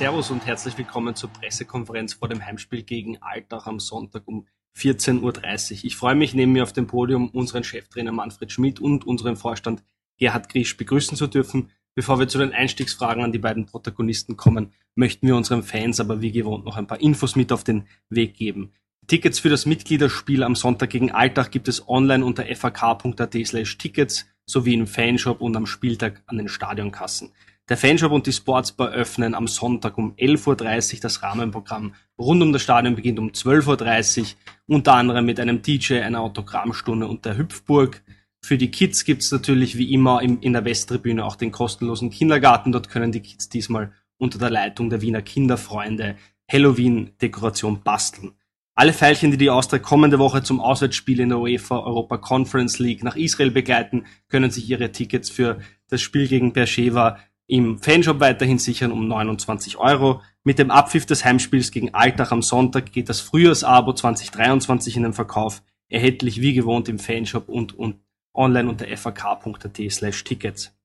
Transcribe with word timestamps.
Servus 0.00 0.30
und 0.30 0.46
herzlich 0.46 0.78
willkommen 0.78 1.14
zur 1.14 1.28
Pressekonferenz 1.28 2.14
vor 2.14 2.26
dem 2.26 2.42
Heimspiel 2.42 2.84
gegen 2.84 3.18
Altach 3.20 3.66
am 3.66 3.78
Sonntag 3.78 4.22
um 4.24 4.46
14.30 4.74 5.20
Uhr. 5.20 5.84
Ich 5.84 5.94
freue 5.94 6.14
mich, 6.14 6.32
neben 6.32 6.52
mir 6.52 6.62
auf 6.62 6.72
dem 6.72 6.86
Podium 6.86 7.28
unseren 7.28 7.64
Cheftrainer 7.64 8.10
Manfred 8.10 8.50
Schmidt 8.50 8.80
und 8.80 9.06
unseren 9.06 9.36
Vorstand 9.36 9.82
Gerhard 10.16 10.48
Grisch 10.48 10.74
begrüßen 10.78 11.18
zu 11.18 11.26
dürfen. 11.26 11.68
Bevor 11.94 12.18
wir 12.18 12.28
zu 12.28 12.38
den 12.38 12.54
Einstiegsfragen 12.54 13.22
an 13.22 13.32
die 13.32 13.38
beiden 13.38 13.66
Protagonisten 13.66 14.38
kommen, 14.38 14.72
möchten 14.94 15.26
wir 15.26 15.36
unseren 15.36 15.62
Fans 15.62 16.00
aber 16.00 16.22
wie 16.22 16.32
gewohnt 16.32 16.64
noch 16.64 16.78
ein 16.78 16.86
paar 16.86 17.02
Infos 17.02 17.36
mit 17.36 17.52
auf 17.52 17.62
den 17.62 17.86
Weg 18.08 18.32
geben. 18.38 18.72
Tickets 19.06 19.38
für 19.38 19.50
das 19.50 19.66
Mitgliederspiel 19.66 20.44
am 20.44 20.54
Sonntag 20.54 20.88
gegen 20.88 21.10
Alltag 21.10 21.50
gibt 21.50 21.68
es 21.68 21.86
online 21.90 22.24
unter 22.24 22.46
fak.at 22.56 23.36
slash 23.44 23.76
tickets 23.76 24.24
sowie 24.46 24.72
im 24.72 24.86
Fanshop 24.86 25.42
und 25.42 25.54
am 25.58 25.66
Spieltag 25.66 26.22
an 26.24 26.38
den 26.38 26.48
Stadionkassen. 26.48 27.32
Der 27.70 27.76
Fanshop 27.76 28.10
und 28.10 28.26
die 28.26 28.32
Sportsbar 28.32 28.88
öffnen 28.88 29.32
am 29.32 29.46
Sonntag 29.46 29.96
um 29.96 30.16
11.30 30.16 30.94
Uhr. 30.94 31.00
Das 31.02 31.22
Rahmenprogramm 31.22 31.94
rund 32.18 32.42
um 32.42 32.52
das 32.52 32.62
Stadion 32.62 32.96
beginnt 32.96 33.20
um 33.20 33.28
12.30 33.28 34.20
Uhr, 34.20 34.26
unter 34.66 34.94
anderem 34.94 35.24
mit 35.24 35.38
einem 35.38 35.62
DJ, 35.62 36.00
einer 36.00 36.20
Autogrammstunde 36.20 37.06
und 37.06 37.24
der 37.24 37.38
Hüpfburg. 37.38 38.02
Für 38.42 38.58
die 38.58 38.72
Kids 38.72 39.04
gibt's 39.04 39.30
natürlich 39.30 39.78
wie 39.78 39.92
immer 39.92 40.20
in 40.20 40.52
der 40.52 40.64
Westtribüne 40.64 41.24
auch 41.24 41.36
den 41.36 41.52
kostenlosen 41.52 42.10
Kindergarten. 42.10 42.72
Dort 42.72 42.88
können 42.88 43.12
die 43.12 43.20
Kids 43.20 43.48
diesmal 43.48 43.92
unter 44.18 44.40
der 44.40 44.50
Leitung 44.50 44.90
der 44.90 45.00
Wiener 45.00 45.22
Kinderfreunde 45.22 46.16
Halloween-Dekoration 46.50 47.82
basteln. 47.84 48.32
Alle 48.74 48.92
Pfeilchen, 48.92 49.30
die 49.30 49.36
die 49.36 49.50
Austria 49.50 49.78
kommende 49.78 50.18
Woche 50.18 50.42
zum 50.42 50.58
Auswärtsspiel 50.58 51.20
in 51.20 51.28
der 51.28 51.38
UEFA 51.38 51.78
Europa 51.78 52.16
Conference 52.18 52.80
League 52.80 53.04
nach 53.04 53.14
Israel 53.14 53.52
begleiten, 53.52 54.06
können 54.28 54.50
sich 54.50 54.68
ihre 54.68 54.90
Tickets 54.90 55.30
für 55.30 55.60
das 55.88 56.00
Spiel 56.00 56.26
gegen 56.26 56.52
Beersheva 56.52 57.18
im 57.50 57.78
Fanshop 57.78 58.20
weiterhin 58.20 58.58
sichern 58.58 58.92
um 58.92 59.08
29 59.08 59.76
Euro. 59.76 60.22
Mit 60.44 60.60
dem 60.60 60.70
Abpfiff 60.70 61.04
des 61.04 61.24
Heimspiels 61.24 61.72
gegen 61.72 61.92
Alltag 61.92 62.30
am 62.30 62.42
Sonntag 62.42 62.92
geht 62.92 63.08
das 63.08 63.20
Frühjahrsabo 63.20 63.92
2023 63.92 64.96
in 64.96 65.02
den 65.02 65.12
Verkauf, 65.12 65.60
erhältlich 65.88 66.40
wie 66.40 66.54
gewohnt 66.54 66.88
im 66.88 67.00
Fanshop 67.00 67.48
und, 67.48 67.76
und 67.76 67.96
online 68.32 68.68
unter 68.68 68.86
fak.at 68.96 69.80
slash 69.90 70.22
tickets. 70.22 70.78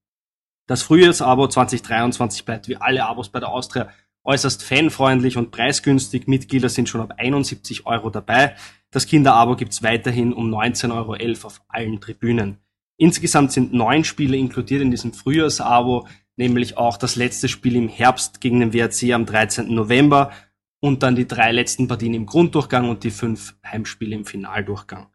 Das 0.65 0.81
Frühjahrsabo 0.81 1.47
2023 1.47 2.45
bleibt 2.45 2.67
wie 2.67 2.77
alle 2.77 3.05
Abos 3.05 3.29
bei 3.29 3.39
der 3.39 3.49
Austria 3.49 3.89
äußerst 4.23 4.63
fanfreundlich 4.63 5.37
und 5.37 5.51
preisgünstig. 5.51 6.27
Mitglieder 6.27 6.69
sind 6.69 6.89
schon 6.89 7.01
ab 7.01 7.13
71 7.17 7.85
Euro 7.85 8.09
dabei. 8.09 8.55
Das 8.89 9.05
Kinderabo 9.05 9.55
gibt's 9.55 9.83
weiterhin 9.83 10.33
um 10.33 10.51
19,11 10.51 10.95
Euro 10.95 11.45
auf 11.45 11.61
allen 11.67 12.01
Tribünen. 12.01 12.57
Insgesamt 12.97 13.51
sind 13.51 13.71
neun 13.71 14.03
Spiele 14.03 14.35
inkludiert 14.35 14.81
in 14.81 14.89
diesem 14.89 15.13
Frühjahrsabo 15.13 16.07
nämlich 16.35 16.77
auch 16.77 16.97
das 16.97 17.15
letzte 17.15 17.47
Spiel 17.47 17.75
im 17.75 17.87
Herbst 17.87 18.41
gegen 18.41 18.59
den 18.59 18.73
WRC 18.73 19.13
am 19.13 19.25
13. 19.25 19.73
November 19.73 20.31
und 20.79 21.03
dann 21.03 21.15
die 21.15 21.27
drei 21.27 21.51
letzten 21.51 21.87
Partien 21.87 22.13
im 22.13 22.25
Grunddurchgang 22.25 22.89
und 22.89 23.03
die 23.03 23.11
fünf 23.11 23.55
Heimspiele 23.65 24.15
im 24.15 24.25
Finaldurchgang. 24.25 25.07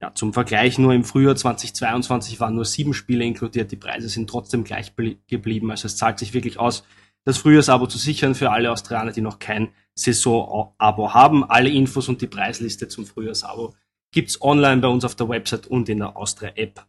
Ja, 0.00 0.12
zum 0.14 0.32
Vergleich 0.32 0.78
nur 0.78 0.92
im 0.92 1.04
Frühjahr 1.04 1.36
2022 1.36 2.40
waren 2.40 2.54
nur 2.54 2.64
sieben 2.64 2.92
Spiele 2.92 3.24
inkludiert, 3.24 3.70
die 3.70 3.76
Preise 3.76 4.08
sind 4.08 4.28
trotzdem 4.28 4.64
gleich 4.64 4.92
geblieben, 5.28 5.70
also 5.70 5.86
es 5.86 5.96
zahlt 5.96 6.18
sich 6.18 6.34
wirklich 6.34 6.58
aus, 6.58 6.84
das 7.24 7.38
Frühjahrsabo 7.38 7.86
zu 7.86 7.98
sichern 7.98 8.34
für 8.34 8.50
alle 8.50 8.70
Australier, 8.70 9.12
die 9.12 9.20
noch 9.20 9.38
kein 9.38 9.68
Saison-Abo 9.94 11.14
haben. 11.14 11.44
Alle 11.44 11.70
Infos 11.70 12.08
und 12.08 12.20
die 12.20 12.26
Preisliste 12.26 12.88
zum 12.88 13.06
Frühjahrsabo 13.06 13.74
gibt's 14.10 14.42
online 14.42 14.80
bei 14.80 14.88
uns 14.88 15.04
auf 15.04 15.14
der 15.14 15.28
Website 15.28 15.68
und 15.68 15.88
in 15.88 15.98
der 15.98 16.16
Austria-App. 16.16 16.84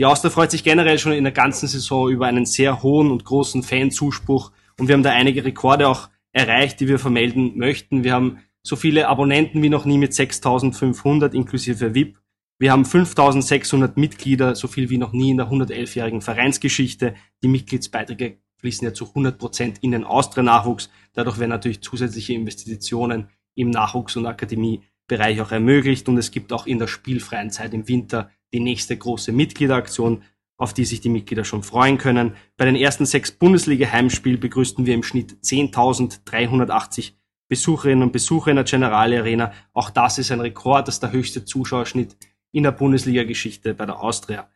Die 0.00 0.04
Austria 0.04 0.30
freut 0.30 0.52
sich 0.52 0.62
generell 0.62 0.98
schon 0.98 1.10
in 1.10 1.24
der 1.24 1.32
ganzen 1.32 1.66
Saison 1.66 2.08
über 2.08 2.26
einen 2.26 2.46
sehr 2.46 2.84
hohen 2.84 3.10
und 3.10 3.24
großen 3.24 3.64
Fanzuspruch 3.64 4.52
und 4.78 4.86
wir 4.86 4.94
haben 4.94 5.02
da 5.02 5.10
einige 5.10 5.44
Rekorde 5.44 5.88
auch 5.88 6.08
erreicht, 6.30 6.78
die 6.78 6.86
wir 6.86 7.00
vermelden 7.00 7.58
möchten. 7.58 8.04
Wir 8.04 8.12
haben 8.12 8.38
so 8.62 8.76
viele 8.76 9.08
Abonnenten 9.08 9.60
wie 9.60 9.68
noch 9.68 9.84
nie 9.84 9.98
mit 9.98 10.14
6500 10.14 11.34
inklusive 11.34 11.96
VIP. 11.96 12.16
Wir 12.60 12.70
haben 12.70 12.84
5600 12.84 13.96
Mitglieder, 13.96 14.54
so 14.54 14.68
viel 14.68 14.88
wie 14.88 14.98
noch 14.98 15.12
nie 15.12 15.30
in 15.30 15.36
der 15.38 15.50
111-jährigen 15.50 16.20
Vereinsgeschichte. 16.20 17.14
Die 17.42 17.48
Mitgliedsbeiträge 17.48 18.38
fließen 18.58 18.84
ja 18.84 18.94
zu 18.94 19.08
100 19.08 19.36
Prozent 19.36 19.78
in 19.80 19.90
den 19.90 20.04
Austria-Nachwuchs. 20.04 20.90
Dadurch 21.12 21.38
werden 21.38 21.50
natürlich 21.50 21.80
zusätzliche 21.80 22.34
Investitionen 22.34 23.30
im 23.56 23.70
Nachwuchs- 23.70 24.16
und 24.16 24.26
Akademiebereich 24.26 25.40
auch 25.40 25.50
ermöglicht 25.50 26.08
und 26.08 26.18
es 26.18 26.30
gibt 26.30 26.52
auch 26.52 26.66
in 26.66 26.78
der 26.78 26.86
spielfreien 26.86 27.50
Zeit 27.50 27.74
im 27.74 27.88
Winter 27.88 28.30
die 28.52 28.60
nächste 28.60 28.96
große 28.96 29.32
Mitgliederaktion, 29.32 30.22
auf 30.56 30.74
die 30.74 30.84
sich 30.84 31.00
die 31.00 31.08
Mitglieder 31.08 31.44
schon 31.44 31.62
freuen 31.62 31.98
können. 31.98 32.34
Bei 32.56 32.64
den 32.64 32.76
ersten 32.76 33.06
sechs 33.06 33.30
Bundesliga-Heimspielen 33.30 34.40
begrüßten 34.40 34.86
wir 34.86 34.94
im 34.94 35.02
Schnitt 35.02 35.36
10.380 35.42 37.12
Besucherinnen 37.48 38.02
und 38.02 38.12
Besucher 38.12 38.50
in 38.50 38.56
der 38.56 38.64
Generale 38.64 39.20
Arena. 39.20 39.52
Auch 39.72 39.90
das 39.90 40.18
ist 40.18 40.30
ein 40.30 40.40
Rekord, 40.40 40.88
das 40.88 40.96
ist 40.96 41.02
der 41.02 41.12
höchste 41.12 41.44
Zuschauerschnitt 41.44 42.16
in 42.52 42.64
der 42.64 42.72
Bundesliga-Geschichte 42.72 43.74
bei 43.74 43.86
der 43.86 44.00
Austria. 44.00 44.48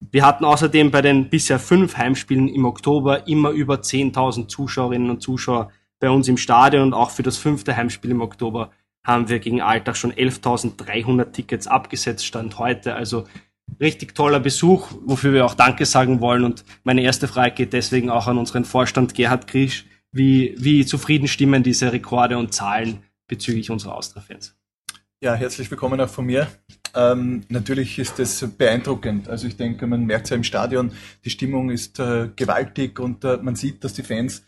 Wir 0.00 0.24
hatten 0.24 0.44
außerdem 0.44 0.90
bei 0.90 1.02
den 1.02 1.28
bisher 1.28 1.58
fünf 1.58 1.96
Heimspielen 1.96 2.48
im 2.48 2.64
Oktober 2.64 3.26
immer 3.26 3.50
über 3.50 3.76
10.000 3.76 4.46
Zuschauerinnen 4.46 5.10
und 5.10 5.22
Zuschauer 5.22 5.72
bei 5.98 6.08
uns 6.08 6.28
im 6.28 6.36
Stadion 6.36 6.82
und 6.82 6.94
auch 6.94 7.10
für 7.10 7.24
das 7.24 7.36
fünfte 7.36 7.76
Heimspiel 7.76 8.12
im 8.12 8.20
Oktober 8.20 8.70
haben 9.04 9.28
wir 9.28 9.38
gegen 9.38 9.62
Alltag 9.62 9.96
schon 9.96 10.12
11.300 10.12 11.32
Tickets 11.32 11.66
abgesetzt, 11.66 12.26
Stand 12.26 12.58
heute. 12.58 12.94
Also 12.94 13.26
richtig 13.80 14.14
toller 14.14 14.40
Besuch, 14.40 14.90
wofür 15.04 15.32
wir 15.32 15.46
auch 15.46 15.54
Danke 15.54 15.86
sagen 15.86 16.20
wollen. 16.20 16.44
Und 16.44 16.64
meine 16.84 17.02
erste 17.02 17.28
Frage 17.28 17.54
geht 17.54 17.72
deswegen 17.72 18.10
auch 18.10 18.26
an 18.26 18.38
unseren 18.38 18.64
Vorstand 18.64 19.14
Gerhard 19.14 19.46
Grisch. 19.46 19.86
Wie, 20.10 20.54
wie 20.58 20.86
zufrieden 20.86 21.28
stimmen 21.28 21.62
diese 21.62 21.92
Rekorde 21.92 22.38
und 22.38 22.54
Zahlen 22.54 23.02
bezüglich 23.26 23.70
unserer 23.70 23.94
Austria-Fans? 23.94 24.56
Ja, 25.20 25.34
herzlich 25.34 25.70
willkommen 25.70 26.00
auch 26.00 26.08
von 26.08 26.26
mir. 26.26 26.46
Ähm, 26.94 27.42
natürlich 27.48 27.98
ist 27.98 28.18
es 28.18 28.48
beeindruckend. 28.56 29.28
Also 29.28 29.46
ich 29.46 29.56
denke, 29.56 29.86
man 29.86 30.06
merkt 30.06 30.24
es 30.26 30.30
ja 30.30 30.36
im 30.36 30.44
Stadion, 30.44 30.92
die 31.24 31.30
Stimmung 31.30 31.70
ist 31.70 31.98
äh, 31.98 32.28
gewaltig 32.34 32.98
und 33.00 33.24
äh, 33.24 33.36
man 33.38 33.56
sieht, 33.56 33.84
dass 33.84 33.92
die 33.92 34.02
Fans 34.02 34.44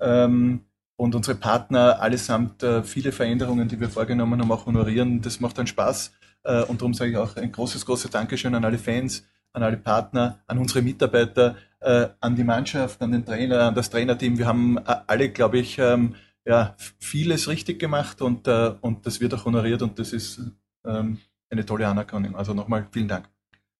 ähm, 0.00 0.60
und 0.96 1.14
unsere 1.14 1.36
Partner 1.36 2.00
allesamt 2.00 2.62
äh, 2.62 2.82
viele 2.82 3.12
Veränderungen, 3.12 3.68
die 3.68 3.80
wir 3.80 3.88
vorgenommen 3.88 4.40
haben, 4.40 4.52
auch 4.52 4.66
honorieren. 4.66 5.20
Das 5.20 5.40
macht 5.40 5.58
dann 5.58 5.66
Spaß. 5.66 6.12
Äh, 6.44 6.62
und 6.64 6.80
darum 6.80 6.94
sage 6.94 7.12
ich 7.12 7.16
auch 7.16 7.36
ein 7.36 7.50
großes, 7.50 7.84
großes 7.84 8.10
Dankeschön 8.10 8.54
an 8.54 8.64
alle 8.64 8.78
Fans, 8.78 9.26
an 9.52 9.62
alle 9.62 9.76
Partner, 9.76 10.40
an 10.46 10.58
unsere 10.58 10.82
Mitarbeiter, 10.82 11.56
äh, 11.80 12.08
an 12.20 12.36
die 12.36 12.44
Mannschaft, 12.44 13.02
an 13.02 13.12
den 13.12 13.24
Trainer, 13.24 13.62
an 13.62 13.74
das 13.74 13.90
Trainerteam. 13.90 14.38
Wir 14.38 14.46
haben 14.46 14.78
alle, 14.84 15.30
glaube 15.30 15.58
ich, 15.58 15.78
ähm, 15.78 16.14
ja, 16.46 16.74
vieles 16.98 17.48
richtig 17.48 17.80
gemacht 17.80 18.20
und, 18.20 18.46
und 18.48 19.06
das 19.06 19.18
wird 19.18 19.32
auch 19.32 19.46
honoriert 19.46 19.80
und 19.80 19.98
das 19.98 20.12
ist 20.12 20.42
ähm, 20.84 21.18
eine 21.48 21.64
tolle 21.64 21.88
Anerkennung. 21.88 22.36
Also 22.36 22.52
nochmal 22.52 22.86
vielen 22.90 23.08
Dank. 23.08 23.30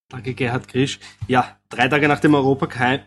Danke, 0.09 0.33
Gerhard 0.33 0.67
Grisch. 0.69 0.99
Ja, 1.29 1.59
drei 1.69 1.89
Tage 1.89 2.09
nach 2.09 2.21
dem 2.21 2.35
Europacup 2.35 3.03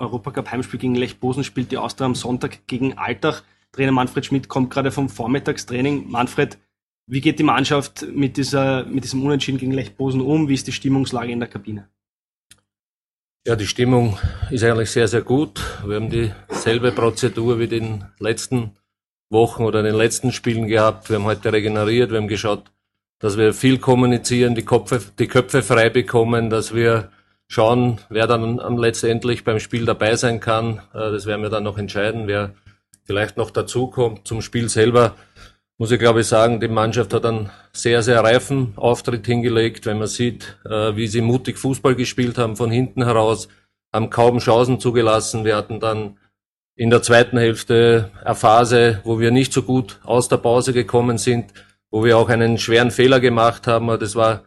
Europacup 0.00 0.50
Heimspiel 0.50 0.80
gegen 0.80 0.94
Lech 0.94 1.18
Bosen 1.18 1.44
spielt 1.44 1.70
die 1.70 1.78
Austria 1.78 2.06
am 2.06 2.14
Sonntag 2.14 2.66
gegen 2.66 2.96
Altach. 2.98 3.42
Trainer 3.72 3.92
Manfred 3.92 4.26
Schmidt 4.26 4.48
kommt 4.48 4.70
gerade 4.70 4.90
vom 4.90 5.08
Vormittagstraining. 5.08 6.10
Manfred, 6.10 6.58
wie 7.06 7.20
geht 7.20 7.38
die 7.38 7.44
Mannschaft 7.44 8.06
mit, 8.12 8.36
dieser, 8.36 8.84
mit 8.86 9.04
diesem 9.04 9.22
Unentschieden 9.24 9.58
gegen 9.58 9.72
Lech 9.72 9.96
Bosen 9.96 10.20
um? 10.20 10.48
Wie 10.48 10.54
ist 10.54 10.66
die 10.66 10.72
Stimmungslage 10.72 11.30
in 11.30 11.40
der 11.40 11.48
Kabine? 11.48 11.88
Ja, 13.46 13.56
die 13.56 13.66
Stimmung 13.66 14.18
ist 14.50 14.64
eigentlich 14.64 14.90
sehr, 14.90 15.08
sehr 15.08 15.22
gut. 15.22 15.60
Wir 15.86 15.96
haben 15.96 16.10
dieselbe 16.10 16.92
Prozedur 16.92 17.58
wie 17.58 17.68
den 17.68 18.04
letzten 18.18 18.76
Wochen 19.30 19.64
oder 19.64 19.82
den 19.82 19.94
letzten 19.94 20.32
Spielen 20.32 20.66
gehabt. 20.66 21.08
Wir 21.08 21.16
haben 21.16 21.24
heute 21.24 21.52
regeneriert, 21.52 22.10
wir 22.10 22.18
haben 22.18 22.28
geschaut, 22.28 22.70
dass 23.18 23.38
wir 23.38 23.54
viel 23.54 23.78
kommunizieren, 23.78 24.54
die 24.54 24.64
Köpfe, 24.64 25.00
die 25.18 25.26
Köpfe 25.26 25.62
frei 25.62 25.88
bekommen, 25.88 26.50
dass 26.50 26.74
wir 26.74 27.10
schauen, 27.50 27.98
wer 28.08 28.28
dann 28.28 28.58
letztendlich 28.78 29.42
beim 29.42 29.58
Spiel 29.58 29.84
dabei 29.84 30.14
sein 30.14 30.38
kann. 30.38 30.78
Äh, 30.94 31.10
das 31.10 31.26
werden 31.26 31.42
wir 31.42 31.50
dann 31.50 31.64
noch 31.64 31.78
entscheiden, 31.78 32.28
wer 32.28 32.54
vielleicht 33.04 33.36
noch 33.36 33.50
dazukommt. 33.50 34.26
Zum 34.26 34.40
Spiel 34.40 34.68
selber 34.68 35.16
muss 35.76 35.90
ich 35.90 35.98
glaube 35.98 36.20
ich 36.20 36.28
sagen, 36.28 36.60
die 36.60 36.68
Mannschaft 36.68 37.12
hat 37.12 37.26
einen 37.26 37.50
sehr, 37.72 38.02
sehr 38.02 38.22
reifen 38.22 38.74
Auftritt 38.76 39.26
hingelegt, 39.26 39.84
wenn 39.84 39.98
man 39.98 40.06
sieht, 40.06 40.58
äh, 40.64 40.94
wie 40.94 41.08
sie 41.08 41.22
mutig 41.22 41.58
Fußball 41.58 41.96
gespielt 41.96 42.38
haben 42.38 42.54
von 42.54 42.70
hinten 42.70 43.04
heraus, 43.04 43.48
haben 43.92 44.10
kaum 44.10 44.38
Chancen 44.38 44.78
zugelassen. 44.78 45.44
Wir 45.44 45.56
hatten 45.56 45.80
dann 45.80 46.18
in 46.76 46.90
der 46.90 47.02
zweiten 47.02 47.36
Hälfte 47.36 48.12
eine 48.24 48.36
Phase, 48.36 49.00
wo 49.02 49.18
wir 49.18 49.32
nicht 49.32 49.52
so 49.52 49.62
gut 49.62 49.98
aus 50.04 50.28
der 50.28 50.36
Pause 50.36 50.72
gekommen 50.72 51.18
sind, 51.18 51.52
wo 51.90 52.04
wir 52.04 52.16
auch 52.16 52.28
einen 52.28 52.58
schweren 52.58 52.92
Fehler 52.92 53.18
gemacht 53.18 53.66
haben. 53.66 53.88
Das 53.98 54.14
war 54.14 54.44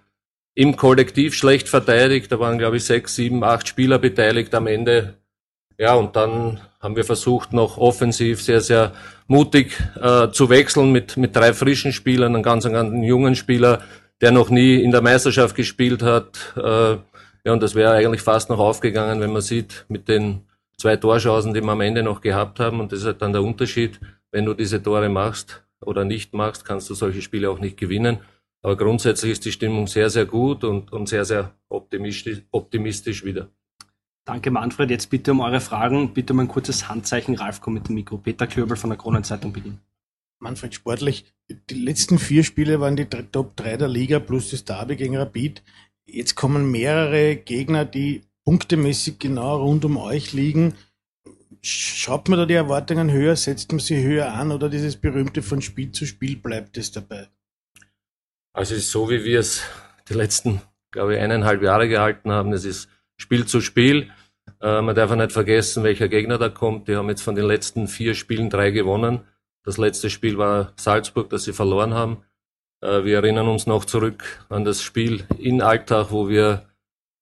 im 0.55 0.75
Kollektiv 0.75 1.33
schlecht 1.33 1.69
verteidigt. 1.69 2.31
Da 2.31 2.39
waren, 2.39 2.57
glaube 2.57 2.77
ich, 2.77 2.85
sechs, 2.85 3.15
sieben, 3.15 3.43
acht 3.43 3.67
Spieler 3.67 3.99
beteiligt 3.99 4.53
am 4.55 4.67
Ende. 4.67 5.15
Ja, 5.77 5.95
und 5.95 6.15
dann 6.15 6.61
haben 6.79 6.95
wir 6.95 7.03
versucht, 7.03 7.53
noch 7.53 7.77
offensiv 7.77 8.41
sehr, 8.41 8.61
sehr 8.61 8.93
mutig 9.27 9.77
äh, 9.99 10.29
zu 10.29 10.49
wechseln 10.49 10.91
mit, 10.91 11.17
mit 11.17 11.35
drei 11.35 11.53
frischen 11.53 11.93
Spielern, 11.93 12.35
einen 12.35 12.43
ganz, 12.43 12.65
ganz 12.65 12.93
jungen 13.05 13.35
Spieler, 13.35 13.81
der 14.21 14.31
noch 14.31 14.49
nie 14.49 14.75
in 14.75 14.91
der 14.91 15.01
Meisterschaft 15.01 15.55
gespielt 15.55 16.03
hat. 16.03 16.53
Äh, 16.55 16.97
ja, 17.45 17.51
und 17.51 17.63
das 17.63 17.75
wäre 17.75 17.93
eigentlich 17.93 18.21
fast 18.21 18.49
noch 18.49 18.59
aufgegangen, 18.59 19.19
wenn 19.19 19.33
man 19.33 19.41
sieht, 19.41 19.85
mit 19.89 20.07
den 20.07 20.41
zwei 20.77 20.95
Torchancen, 20.97 21.53
die 21.53 21.61
wir 21.61 21.71
am 21.71 21.81
Ende 21.81 22.03
noch 22.03 22.21
gehabt 22.21 22.59
haben. 22.59 22.79
Und 22.79 22.91
das 22.91 22.99
ist 22.99 23.05
halt 23.05 23.21
dann 23.21 23.33
der 23.33 23.43
Unterschied. 23.43 23.99
Wenn 24.31 24.45
du 24.45 24.53
diese 24.53 24.81
Tore 24.81 25.09
machst 25.09 25.63
oder 25.81 26.05
nicht 26.05 26.33
machst, 26.33 26.65
kannst 26.65 26.89
du 26.89 26.93
solche 26.93 27.21
Spiele 27.21 27.49
auch 27.49 27.59
nicht 27.59 27.77
gewinnen. 27.77 28.19
Aber 28.63 28.77
grundsätzlich 28.77 29.33
ist 29.33 29.45
die 29.45 29.51
Stimmung 29.51 29.87
sehr, 29.87 30.09
sehr 30.09 30.25
gut 30.25 30.63
und, 30.63 30.91
und 30.93 31.07
sehr, 31.07 31.25
sehr 31.25 31.53
optimistisch, 31.67 32.41
optimistisch 32.49 33.25
wieder. 33.25 33.49
Danke, 34.25 34.51
Manfred. 34.51 34.89
Jetzt 34.89 35.09
bitte 35.09 35.33
um 35.33 35.41
eure 35.41 35.59
Fragen. 35.59 36.13
Bitte 36.13 36.31
um 36.31 36.39
ein 36.39 36.47
kurzes 36.47 36.87
Handzeichen. 36.87 37.35
Ralf 37.35 37.59
kommt 37.59 37.75
mit 37.75 37.89
dem 37.89 37.95
Mikro. 37.95 38.17
Peter 38.17 38.47
Klöbel 38.47 38.77
von 38.77 38.89
der 38.89 38.97
Kronenzeitung 38.97 39.51
beginnen. 39.51 39.81
Manfred, 40.39 40.73
sportlich. 40.73 41.25
Die 41.49 41.73
letzten 41.73 42.17
vier 42.17 42.45
Spiele 42.45 42.79
waren 42.79 42.95
die 42.95 43.05
Top 43.05 43.57
3 43.57 43.77
der 43.77 43.89
Liga 43.89 44.19
plus 44.19 44.51
das 44.51 44.63
Derby 44.63 44.95
gegen 44.95 45.17
Rapid. 45.17 45.61
Jetzt 46.05 46.35
kommen 46.35 46.71
mehrere 46.71 47.35
Gegner, 47.35 47.83
die 47.83 48.21
punktemäßig 48.45 49.19
genau 49.19 49.57
rund 49.61 49.83
um 49.83 49.97
euch 49.97 50.31
liegen. 50.31 50.75
Schaut 51.61 52.29
man 52.29 52.39
da 52.39 52.45
die 52.45 52.53
Erwartungen 52.53 53.11
höher, 53.11 53.35
setzt 53.35 53.71
man 53.73 53.79
sie 53.79 54.01
höher 54.03 54.33
an 54.33 54.51
oder 54.51 54.69
dieses 54.69 54.95
berühmte 54.97 55.41
von 55.41 55.61
Spiel 55.61 55.91
zu 55.91 56.05
Spiel 56.05 56.37
bleibt 56.37 56.77
es 56.77 56.91
dabei? 56.91 57.27
Also 58.53 58.75
es 58.75 58.81
ist 58.81 58.91
so, 58.91 59.09
wie 59.09 59.23
wir 59.23 59.39
es 59.39 59.63
die 60.07 60.13
letzten, 60.13 60.61
glaube 60.91 61.15
ich, 61.15 61.19
eineinhalb 61.19 61.63
Jahre 61.63 61.89
gehalten 61.89 62.31
haben. 62.31 62.53
Es 62.53 62.65
ist 62.65 62.87
Spiel 63.17 63.45
zu 63.45 63.61
Spiel. 63.61 64.11
Äh, 64.61 64.81
man 64.81 64.95
darf 64.95 65.09
auch 65.09 65.15
nicht 65.15 65.31
vergessen, 65.31 65.83
welcher 65.83 66.07
Gegner 66.07 66.37
da 66.37 66.49
kommt. 66.49 66.87
Die 66.87 66.95
haben 66.95 67.09
jetzt 67.09 67.23
von 67.23 67.33
den 67.33 67.45
letzten 67.45 67.87
vier 67.87 68.13
Spielen 68.13 68.51
drei 68.51 68.69
gewonnen. 68.69 69.21
Das 69.63 69.77
letzte 69.77 70.11
Spiel 70.11 70.37
war 70.37 70.73
Salzburg, 70.75 71.31
das 71.31 71.45
sie 71.45 71.53
verloren 71.53 71.95
haben. 71.95 72.17
Äh, 72.81 73.03
wir 73.03 73.15
erinnern 73.15 73.47
uns 73.47 73.65
noch 73.65 73.85
zurück 73.85 74.45
an 74.49 74.65
das 74.65 74.83
Spiel 74.83 75.23
in 75.39 75.63
Alltag, 75.63 76.11
wo 76.11 76.29
wir 76.29 76.69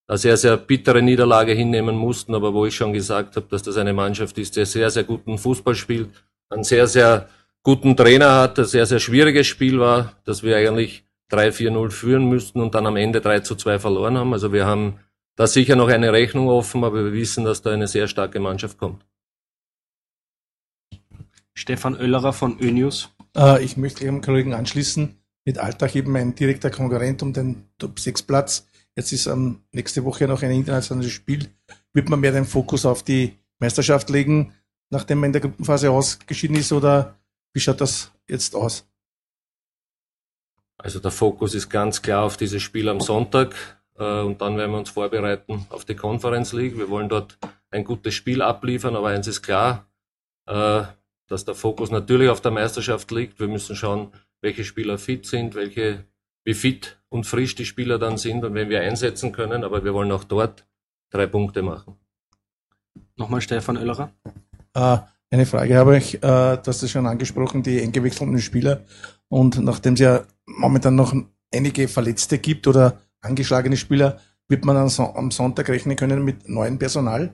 eine 0.08 0.18
sehr, 0.18 0.36
sehr 0.36 0.58
bittere 0.58 1.02
Niederlage 1.02 1.54
hinnehmen 1.54 1.96
mussten, 1.96 2.36
aber 2.36 2.54
wo 2.54 2.66
ich 2.66 2.76
schon 2.76 2.92
gesagt 2.92 3.38
habe, 3.38 3.48
dass 3.50 3.64
das 3.64 3.78
eine 3.78 3.94
Mannschaft 3.94 4.38
ist, 4.38 4.58
die 4.58 4.66
sehr, 4.66 4.90
sehr 4.90 5.06
guten 5.06 5.38
Fußball 5.38 5.76
spielt, 5.76 6.10
einen 6.50 6.66
sehr, 6.66 6.88
sehr 6.88 7.30
guten 7.64 7.96
Trainer 7.96 8.36
hat, 8.36 8.60
ein 8.60 8.66
sehr, 8.66 8.86
sehr 8.86 9.00
schwieriges 9.00 9.48
Spiel 9.48 9.80
war, 9.80 10.18
dass 10.26 10.44
wir 10.44 10.58
eigentlich 10.58 11.06
3-4-0 11.32 11.92
führen 11.92 12.30
müssten 12.30 12.62
und 12.62 12.76
dann 12.76 12.86
am 12.86 12.98
Ende 12.98 13.22
3 13.22 13.40
zu 13.40 13.56
2 13.56 13.80
verloren 13.80 14.18
haben. 14.18 14.34
Also 14.34 14.54
wir 14.54 14.66
haben 14.66 15.00
da 15.36 15.48
sicher 15.48 15.76
noch 15.76 15.88
eine 15.88 16.12
Rechnung 16.12 16.50
offen, 16.50 16.84
aber 16.84 17.06
wir 17.06 17.14
wissen, 17.14 17.46
dass 17.46 17.62
da 17.62 17.72
eine 17.72 17.88
sehr 17.88 18.08
starke 18.08 18.40
Mannschaft 18.40 18.78
kommt. 18.78 19.06
Stefan 21.54 21.96
Oellerer 21.96 22.34
von 22.34 22.60
Önius. 22.60 23.10
Äh, 23.36 23.64
ich 23.64 23.78
möchte 23.78 24.04
Ihrem 24.04 24.22
Kollegen 24.22 24.54
anschließen. 24.54 25.18
Mit 25.46 25.58
Alltag 25.58 25.96
eben 25.96 26.16
ein 26.16 26.36
direkter 26.36 26.70
Konkurrent 26.70 27.24
um 27.24 27.34
den 27.34 27.66
Top 27.78 28.00
6 28.00 28.24
Platz. 28.24 28.68
Jetzt 28.96 29.12
ist 29.14 29.26
ähm, 29.26 29.62
nächste 29.72 30.04
Woche 30.04 30.28
noch 30.28 30.44
ein 30.44 30.52
internationales 30.52 31.12
Spiel. 31.12 31.48
Wird 31.94 32.10
man 32.10 32.20
mehr 32.20 32.32
den 32.32 32.46
Fokus 32.46 32.86
auf 32.86 33.04
die 33.04 33.40
Meisterschaft 33.60 34.10
legen, 34.10 34.54
nachdem 34.90 35.20
man 35.20 35.30
in 35.30 35.34
der 35.34 35.42
Gruppenphase 35.42 35.92
ausgeschieden 35.92 36.58
ist, 36.58 36.72
oder 36.72 37.16
wie 37.54 37.60
schaut 37.60 37.82
das 37.82 38.12
jetzt 38.28 38.56
aus? 38.56 38.86
Also 40.84 41.00
der 41.00 41.12
Fokus 41.12 41.54
ist 41.54 41.70
ganz 41.70 42.02
klar 42.02 42.24
auf 42.24 42.38
dieses 42.38 42.62
Spiel 42.62 42.90
am 42.90 43.02
Sonntag 43.02 43.56
äh, 43.98 44.22
und 44.22 44.42
dann 44.42 44.58
werden 44.58 44.72
wir 44.72 44.80
uns 44.80 44.90
vorbereiten 44.90 45.68
auf 45.70 45.86
die 45.86 45.96
Conference 45.96 46.54
League. 46.54 46.78
Wir 46.78 46.90
wollen 46.90 47.08
dort 47.08 47.38
ein 47.70 47.84
gutes 47.84 48.16
Spiel 48.16 48.42
abliefern, 48.42 48.96
aber 48.96 49.10
eins 49.10 49.28
ist 49.28 49.44
klar, 49.44 49.88
äh, 50.48 50.84
dass 51.28 51.46
der 51.46 51.54
Fokus 51.54 51.92
natürlich 51.92 52.30
auf 52.30 52.42
der 52.42 52.52
Meisterschaft 52.52 53.12
liegt. 53.12 53.40
Wir 53.40 53.48
müssen 53.48 53.76
schauen, 53.76 54.12
welche 54.42 54.64
Spieler 54.64 54.98
fit 54.98 55.28
sind, 55.28 55.54
welche, 55.54 56.06
wie 56.44 56.56
fit 56.56 57.00
und 57.10 57.26
frisch 57.26 57.54
die 57.54 57.66
Spieler 57.66 58.00
dann 58.00 58.18
sind 58.18 58.44
und 58.44 58.56
wenn 58.56 58.70
wir 58.70 58.82
einsetzen 58.82 59.32
können, 59.32 59.64
aber 59.64 59.84
wir 59.84 59.94
wollen 59.94 60.12
auch 60.12 60.24
dort 60.24 60.66
drei 61.12 61.28
Punkte 61.28 61.62
machen. 61.62 61.96
Nochmal 63.18 63.42
Stefan 63.42 63.78
Oellerer. 63.78 64.12
Äh, 64.74 64.98
eine 65.32 65.46
Frage 65.46 65.78
habe 65.78 65.98
ich, 65.98 66.22
äh, 66.22 66.58
hast 66.66 66.84
es 66.84 66.92
schon 66.92 67.08
angesprochen, 67.08 67.64
die 67.64 67.82
eingewechselten 67.82 68.40
Spieler. 68.40 68.84
Und 69.30 69.60
nachdem 69.60 69.94
es 69.94 70.02
ja 70.02 70.24
momentan 70.46 70.96
noch 70.96 71.16
einige 71.54 71.88
Verletzte 71.88 72.38
gibt 72.38 72.68
oder 72.68 73.00
angeschlagene 73.22 73.78
Spieler, 73.78 74.20
wird 74.50 74.66
man 74.66 74.76
am 74.76 75.32
Sonntag 75.32 75.70
rechnen 75.70 75.96
können 75.96 76.26
mit 76.26 76.50
neuem 76.50 76.78
Personal? 76.78 77.34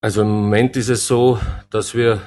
Also 0.00 0.22
im 0.22 0.28
Moment 0.28 0.76
ist 0.76 0.88
es 0.88 1.06
so, 1.06 1.38
dass 1.70 1.94
wir 1.94 2.20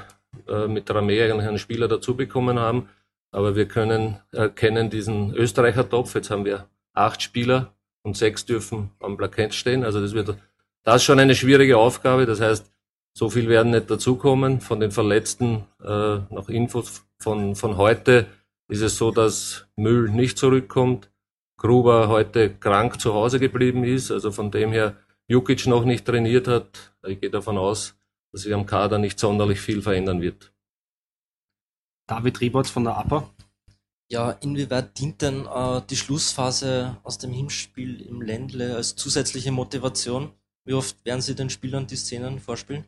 äh, 0.47 0.67
mit 0.67 0.89
eigentlich 0.89 1.47
einen 1.47 1.57
Spieler 1.57 1.89
dazu 1.89 2.15
bekommen 2.15 2.59
haben, 2.59 2.87
aber 3.31 3.55
wir 3.55 3.67
können 3.67 4.19
erkennen 4.31 4.89
diesen 4.89 5.33
Österreicher 5.33 5.89
Topf. 5.89 6.15
Jetzt 6.15 6.29
haben 6.29 6.45
wir 6.45 6.69
acht 6.93 7.21
Spieler 7.21 7.73
und 8.03 8.15
sechs 8.15 8.45
dürfen 8.45 8.91
am 9.01 9.17
Plakett 9.17 9.53
stehen. 9.53 9.83
Also 9.83 9.99
das 9.99 10.13
wird 10.13 10.37
das 10.83 10.97
ist 10.97 11.03
schon 11.03 11.19
eine 11.19 11.35
schwierige 11.35 11.77
Aufgabe. 11.77 12.25
Das 12.25 12.41
heißt, 12.41 12.72
so 13.13 13.29
viel 13.29 13.47
werden 13.47 13.71
nicht 13.71 13.89
dazukommen. 13.89 14.59
Von 14.59 14.79
den 14.79 14.91
Verletzten 14.91 15.65
äh, 15.81 16.17
nach 16.29 16.49
Infos 16.49 17.05
von, 17.19 17.55
von 17.55 17.77
heute 17.77 18.27
ist 18.67 18.81
es 18.81 18.97
so, 18.97 19.11
dass 19.11 19.67
Müll 19.75 20.09
nicht 20.09 20.37
zurückkommt. 20.37 21.11
Gruber 21.57 22.07
heute 22.09 22.53
krank 22.53 22.99
zu 22.99 23.13
Hause 23.13 23.39
geblieben 23.39 23.83
ist. 23.83 24.11
Also 24.11 24.31
von 24.31 24.51
dem 24.51 24.71
her 24.71 24.97
Jukic 25.27 25.67
noch 25.67 25.85
nicht 25.85 26.05
trainiert 26.05 26.47
hat. 26.47 26.95
Ich 27.07 27.21
gehe 27.21 27.29
davon 27.29 27.57
aus, 27.57 27.95
dass 28.31 28.41
sich 28.41 28.53
am 28.53 28.65
Kader 28.65 28.97
nicht 28.97 29.19
sonderlich 29.19 29.61
viel 29.61 29.81
verändern 29.81 30.21
wird. 30.21 30.51
David 32.07 32.41
Rieberts 32.41 32.69
von 32.69 32.83
der 32.83 32.97
APA. 32.97 33.29
Ja, 34.09 34.31
inwieweit 34.31 34.99
dient 34.99 35.21
denn 35.21 35.45
äh, 35.45 35.81
die 35.89 35.95
Schlussphase 35.95 36.97
aus 37.03 37.17
dem 37.17 37.31
Hinspiel 37.31 38.01
im 38.01 38.21
Ländle 38.21 38.75
als 38.75 38.95
zusätzliche 38.95 39.51
Motivation? 39.51 40.31
Wie 40.65 40.73
oft 40.73 41.03
werden 41.05 41.21
Sie 41.21 41.35
den 41.35 41.49
Spielern 41.49 41.87
die 41.87 41.95
Szenen 41.95 42.39
vorspielen? 42.39 42.85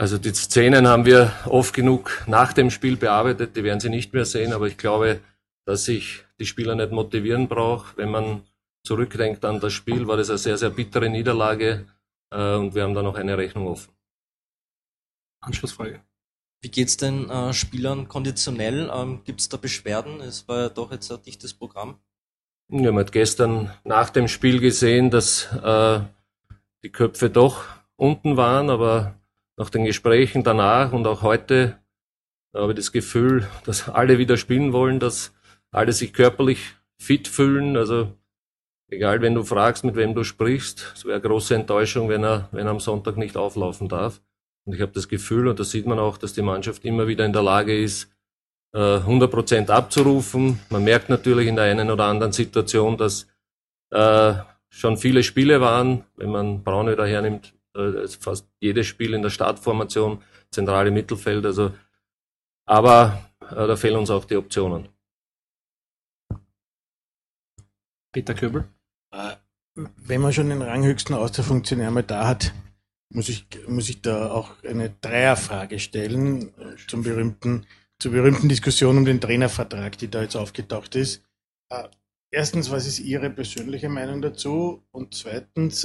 Also 0.00 0.16
die 0.16 0.32
Szenen 0.32 0.88
haben 0.88 1.04
wir 1.04 1.30
oft 1.44 1.74
genug 1.74 2.24
nach 2.26 2.54
dem 2.54 2.70
Spiel 2.70 2.96
bearbeitet, 2.96 3.54
die 3.54 3.62
werden 3.62 3.80
Sie 3.80 3.90
nicht 3.90 4.14
mehr 4.14 4.24
sehen, 4.24 4.54
aber 4.54 4.66
ich 4.66 4.78
glaube, 4.78 5.20
dass 5.66 5.86
ich 5.88 6.24
die 6.38 6.46
Spieler 6.46 6.74
nicht 6.74 6.90
motivieren 6.90 7.48
brauche. 7.48 7.98
Wenn 7.98 8.10
man 8.10 8.42
zurückdenkt 8.82 9.44
an 9.44 9.60
das 9.60 9.74
Spiel, 9.74 10.06
war 10.06 10.16
das 10.16 10.30
eine 10.30 10.38
sehr, 10.38 10.56
sehr 10.56 10.70
bittere 10.70 11.10
Niederlage 11.10 11.84
äh, 12.30 12.54
und 12.54 12.74
wir 12.74 12.84
haben 12.84 12.94
da 12.94 13.02
noch 13.02 13.16
eine 13.16 13.36
Rechnung 13.36 13.66
offen. 13.66 13.92
Anschlussfrage. 15.42 16.00
Wie 16.62 16.70
geht's 16.70 16.96
den 16.96 17.28
äh, 17.28 17.52
Spielern 17.52 18.08
konditionell? 18.08 18.90
Ähm, 18.90 19.20
Gibt 19.24 19.42
es 19.42 19.50
da 19.50 19.58
Beschwerden? 19.58 20.22
Es 20.22 20.48
war 20.48 20.60
ja 20.60 20.68
doch 20.70 20.92
jetzt 20.92 21.12
ein 21.12 21.20
dichtes 21.20 21.52
Programm. 21.52 22.00
Wir 22.68 22.88
haben 22.88 22.96
halt 22.96 23.12
gestern 23.12 23.70
nach 23.84 24.08
dem 24.08 24.28
Spiel 24.28 24.60
gesehen, 24.60 25.10
dass 25.10 25.52
äh, 25.62 26.00
die 26.82 26.90
Köpfe 26.90 27.28
doch 27.28 27.66
unten 27.96 28.38
waren, 28.38 28.70
aber 28.70 29.19
nach 29.60 29.68
den 29.68 29.84
Gesprächen 29.84 30.42
danach 30.42 30.94
und 30.94 31.06
auch 31.06 31.20
heute 31.20 31.76
habe 32.54 32.72
ich 32.72 32.76
das 32.76 32.92
Gefühl, 32.92 33.46
dass 33.66 33.90
alle 33.90 34.16
wieder 34.16 34.38
spielen 34.38 34.72
wollen, 34.72 34.98
dass 35.00 35.34
alle 35.70 35.92
sich 35.92 36.14
körperlich 36.14 36.76
fit 36.98 37.28
fühlen. 37.28 37.76
Also 37.76 38.10
egal, 38.88 39.20
wenn 39.20 39.34
du 39.34 39.42
fragst, 39.42 39.84
mit 39.84 39.96
wem 39.96 40.14
du 40.14 40.24
sprichst, 40.24 40.92
es 40.96 41.04
wäre 41.04 41.16
eine 41.16 41.28
große 41.28 41.54
Enttäuschung, 41.54 42.08
wenn 42.08 42.24
er, 42.24 42.48
wenn 42.52 42.66
er 42.66 42.70
am 42.70 42.80
Sonntag 42.80 43.18
nicht 43.18 43.36
auflaufen 43.36 43.86
darf. 43.86 44.22
Und 44.64 44.76
ich 44.76 44.80
habe 44.80 44.92
das 44.92 45.08
Gefühl, 45.08 45.46
und 45.46 45.60
das 45.60 45.70
sieht 45.70 45.84
man 45.84 45.98
auch, 45.98 46.16
dass 46.16 46.32
die 46.32 46.40
Mannschaft 46.40 46.86
immer 46.86 47.06
wieder 47.06 47.26
in 47.26 47.34
der 47.34 47.42
Lage 47.42 47.78
ist, 47.78 48.10
100 48.72 49.28
äh, 49.28 49.30
Prozent 49.30 49.70
abzurufen. 49.70 50.58
Man 50.70 50.84
merkt 50.84 51.10
natürlich 51.10 51.48
in 51.48 51.56
der 51.56 51.66
einen 51.66 51.90
oder 51.90 52.04
anderen 52.04 52.32
Situation, 52.32 52.96
dass 52.96 53.26
äh, 53.90 54.32
schon 54.70 54.96
viele 54.96 55.22
Spiele 55.22 55.60
waren. 55.60 56.04
Wenn 56.16 56.30
man 56.30 56.64
Braunöder 56.64 57.06
hernimmt, 57.06 57.52
äh, 57.74 58.08
fast 58.08 58.48
jedes 58.60 58.86
Spiel 58.86 59.14
in 59.14 59.22
der 59.22 59.30
Startformation, 59.30 60.22
zentrale 60.50 60.90
Mittelfeld. 60.90 61.46
Also, 61.46 61.72
aber 62.66 63.30
äh, 63.42 63.66
da 63.66 63.76
fehlen 63.76 63.96
uns 63.96 64.10
auch 64.10 64.24
die 64.24 64.36
Optionen. 64.36 64.88
Peter 68.12 68.34
Köbel. 68.34 68.68
Äh, 69.12 69.36
wenn 69.74 70.20
man 70.20 70.32
schon 70.32 70.48
den 70.48 70.62
ranghöchsten 70.62 71.14
Außerfunktionär 71.14 71.90
mal 71.90 72.02
da 72.02 72.26
hat, 72.26 72.52
muss 73.12 73.28
ich, 73.28 73.46
muss 73.68 73.88
ich 73.88 74.02
da 74.02 74.30
auch 74.30 74.62
eine 74.64 74.90
Dreierfrage 74.90 75.78
stellen 75.78 76.52
zum 76.86 77.02
berühmten, 77.02 77.66
zur 77.98 78.12
berühmten 78.12 78.48
Diskussion 78.48 78.98
um 78.98 79.04
den 79.04 79.20
Trainervertrag, 79.20 79.96
die 79.98 80.08
da 80.08 80.22
jetzt 80.22 80.36
aufgetaucht 80.36 80.96
ist. 80.96 81.24
Erstens, 82.32 82.70
was 82.70 82.86
ist 82.86 83.00
Ihre 83.00 83.30
persönliche 83.30 83.88
Meinung 83.88 84.22
dazu? 84.22 84.84
Und 84.92 85.14
zweitens, 85.14 85.84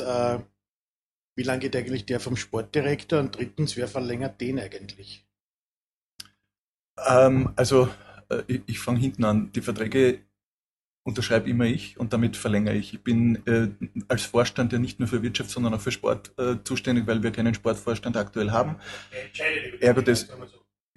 wie 1.35 1.43
lange 1.43 1.59
geht 1.59 1.75
eigentlich 1.75 2.05
der 2.05 2.19
vom 2.19 2.35
Sportdirektor? 2.35 3.19
Und 3.19 3.37
drittens, 3.37 3.75
wer 3.75 3.87
verlängert 3.87 4.39
den 4.41 4.59
eigentlich? 4.59 5.25
Ähm, 7.07 7.51
also, 7.55 7.89
äh, 8.29 8.43
ich, 8.47 8.61
ich 8.67 8.79
fange 8.79 8.99
hinten 8.99 9.25
an. 9.25 9.51
Die 9.51 9.61
Verträge 9.61 10.19
unterschreibe 11.03 11.49
immer 11.49 11.65
ich 11.65 11.99
und 11.99 12.13
damit 12.13 12.35
verlängere 12.35 12.75
ich. 12.75 12.93
Ich 12.93 13.03
bin 13.03 13.45
äh, 13.45 13.67
als 14.07 14.23
Vorstand 14.23 14.73
ja 14.73 14.79
nicht 14.79 14.99
nur 14.99 15.07
für 15.07 15.21
Wirtschaft, 15.21 15.51
sondern 15.51 15.73
auch 15.73 15.81
für 15.81 15.91
Sport 15.91 16.31
äh, 16.39 16.55
zuständig, 16.63 17.05
weil 17.05 17.21
wir 17.21 17.31
keinen 17.31 17.53
Sportvorstand 17.53 18.17
aktuell 18.17 18.51
haben. 18.51 18.77
Ergo 19.79 20.01
das, 20.01 20.27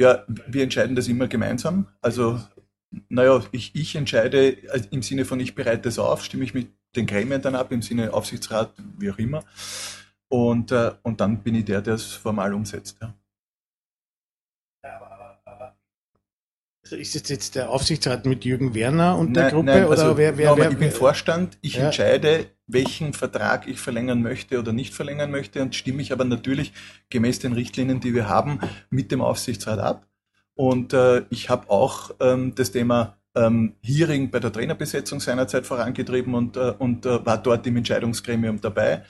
ja, 0.00 0.24
wir 0.46 0.62
entscheiden 0.62 0.96
das 0.96 1.08
immer 1.08 1.28
gemeinsam. 1.28 1.88
Also, 2.00 2.40
naja, 3.10 3.44
ich, 3.52 3.74
ich 3.74 3.96
entscheide 3.96 4.56
also 4.70 4.88
im 4.90 5.02
Sinne 5.02 5.26
von 5.26 5.40
ich 5.40 5.54
bereite 5.54 5.90
es 5.90 5.98
auf, 5.98 6.24
stimme 6.24 6.44
ich 6.44 6.54
mit 6.54 6.68
den 6.96 7.06
Gremien 7.06 7.42
dann 7.42 7.54
ab, 7.54 7.70
im 7.70 7.82
Sinne 7.82 8.14
Aufsichtsrat, 8.14 8.72
wie 8.98 9.10
auch 9.10 9.18
immer. 9.18 9.44
Und, 10.28 10.72
äh, 10.72 10.92
und 11.02 11.20
dann 11.20 11.42
bin 11.42 11.54
ich 11.54 11.64
der, 11.64 11.80
der 11.80 11.94
es 11.94 12.12
formal 12.12 12.52
umsetzt. 12.52 12.98
Ja. 13.00 13.14
Also 16.90 16.96
ist 16.96 17.14
es 17.14 17.28
jetzt 17.28 17.54
der 17.54 17.68
Aufsichtsrat 17.68 18.24
mit 18.24 18.46
Jürgen 18.46 18.74
Werner 18.74 19.18
und 19.18 19.32
nein, 19.32 19.34
der 19.34 19.50
Gruppe? 19.50 19.66
Nein, 19.66 19.84
oder 19.84 19.90
also, 19.90 20.16
wer, 20.16 20.38
wer, 20.38 20.50
nochmal, 20.50 20.66
wer, 20.68 20.72
ich 20.72 20.78
bin 20.78 20.90
Vorstand, 20.90 21.58
ich 21.60 21.74
ja. 21.74 21.84
entscheide, 21.84 22.46
welchen 22.66 23.12
Vertrag 23.12 23.68
ich 23.68 23.78
verlängern 23.78 24.22
möchte 24.22 24.58
oder 24.58 24.72
nicht 24.72 24.94
verlängern 24.94 25.30
möchte 25.30 25.60
und 25.60 25.74
stimme 25.74 26.00
ich 26.00 26.12
aber 26.12 26.24
natürlich 26.24 26.72
gemäß 27.10 27.40
den 27.40 27.52
Richtlinien, 27.52 28.00
die 28.00 28.14
wir 28.14 28.30
haben, 28.30 28.60
mit 28.88 29.12
dem 29.12 29.20
Aufsichtsrat 29.20 29.78
ab. 29.78 30.06
Und 30.54 30.94
äh, 30.94 31.26
ich 31.28 31.50
habe 31.50 31.68
auch 31.68 32.12
ähm, 32.20 32.54
das 32.54 32.72
Thema 32.72 33.18
ähm, 33.34 33.74
Hearing 33.82 34.30
bei 34.30 34.40
der 34.40 34.50
Trainerbesetzung 34.50 35.20
seinerzeit 35.20 35.66
vorangetrieben 35.66 36.32
und, 36.34 36.56
äh, 36.56 36.72
und 36.78 37.04
äh, 37.04 37.24
war 37.26 37.36
dort 37.36 37.66
im 37.66 37.76
Entscheidungsgremium 37.76 38.62
dabei. 38.62 39.04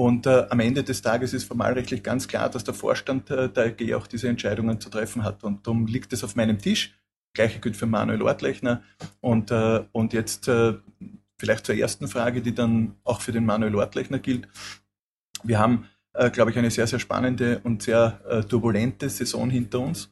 Und 0.00 0.26
äh, 0.26 0.46
am 0.48 0.60
Ende 0.60 0.82
des 0.82 1.02
Tages 1.02 1.34
ist 1.34 1.44
formalrechtlich 1.44 2.02
ganz 2.02 2.26
klar, 2.26 2.48
dass 2.48 2.64
der 2.64 2.72
Vorstand 2.72 3.30
äh, 3.30 3.50
der 3.50 3.66
AG 3.66 3.94
auch 3.94 4.06
diese 4.06 4.28
Entscheidungen 4.30 4.80
zu 4.80 4.88
treffen 4.88 5.24
hat. 5.24 5.44
Und 5.44 5.66
darum 5.66 5.86
liegt 5.86 6.14
es 6.14 6.24
auf 6.24 6.36
meinem 6.36 6.58
Tisch. 6.58 6.98
Gleiche 7.34 7.60
gilt 7.60 7.76
für 7.76 7.84
Manuel 7.84 8.22
Ortlechner. 8.22 8.82
Und, 9.20 9.50
äh, 9.50 9.84
und 9.92 10.14
jetzt 10.14 10.48
äh, 10.48 10.72
vielleicht 11.38 11.66
zur 11.66 11.74
ersten 11.74 12.08
Frage, 12.08 12.40
die 12.40 12.54
dann 12.54 12.94
auch 13.04 13.20
für 13.20 13.32
den 13.32 13.44
Manuel 13.44 13.74
Ortlechner 13.74 14.20
gilt. 14.20 14.48
Wir 15.42 15.58
haben, 15.58 15.86
äh, 16.14 16.30
glaube 16.30 16.50
ich, 16.50 16.56
eine 16.56 16.70
sehr, 16.70 16.86
sehr 16.86 16.98
spannende 16.98 17.60
und 17.62 17.82
sehr 17.82 18.22
äh, 18.26 18.40
turbulente 18.40 19.10
Saison 19.10 19.50
hinter 19.50 19.80
uns. 19.80 20.10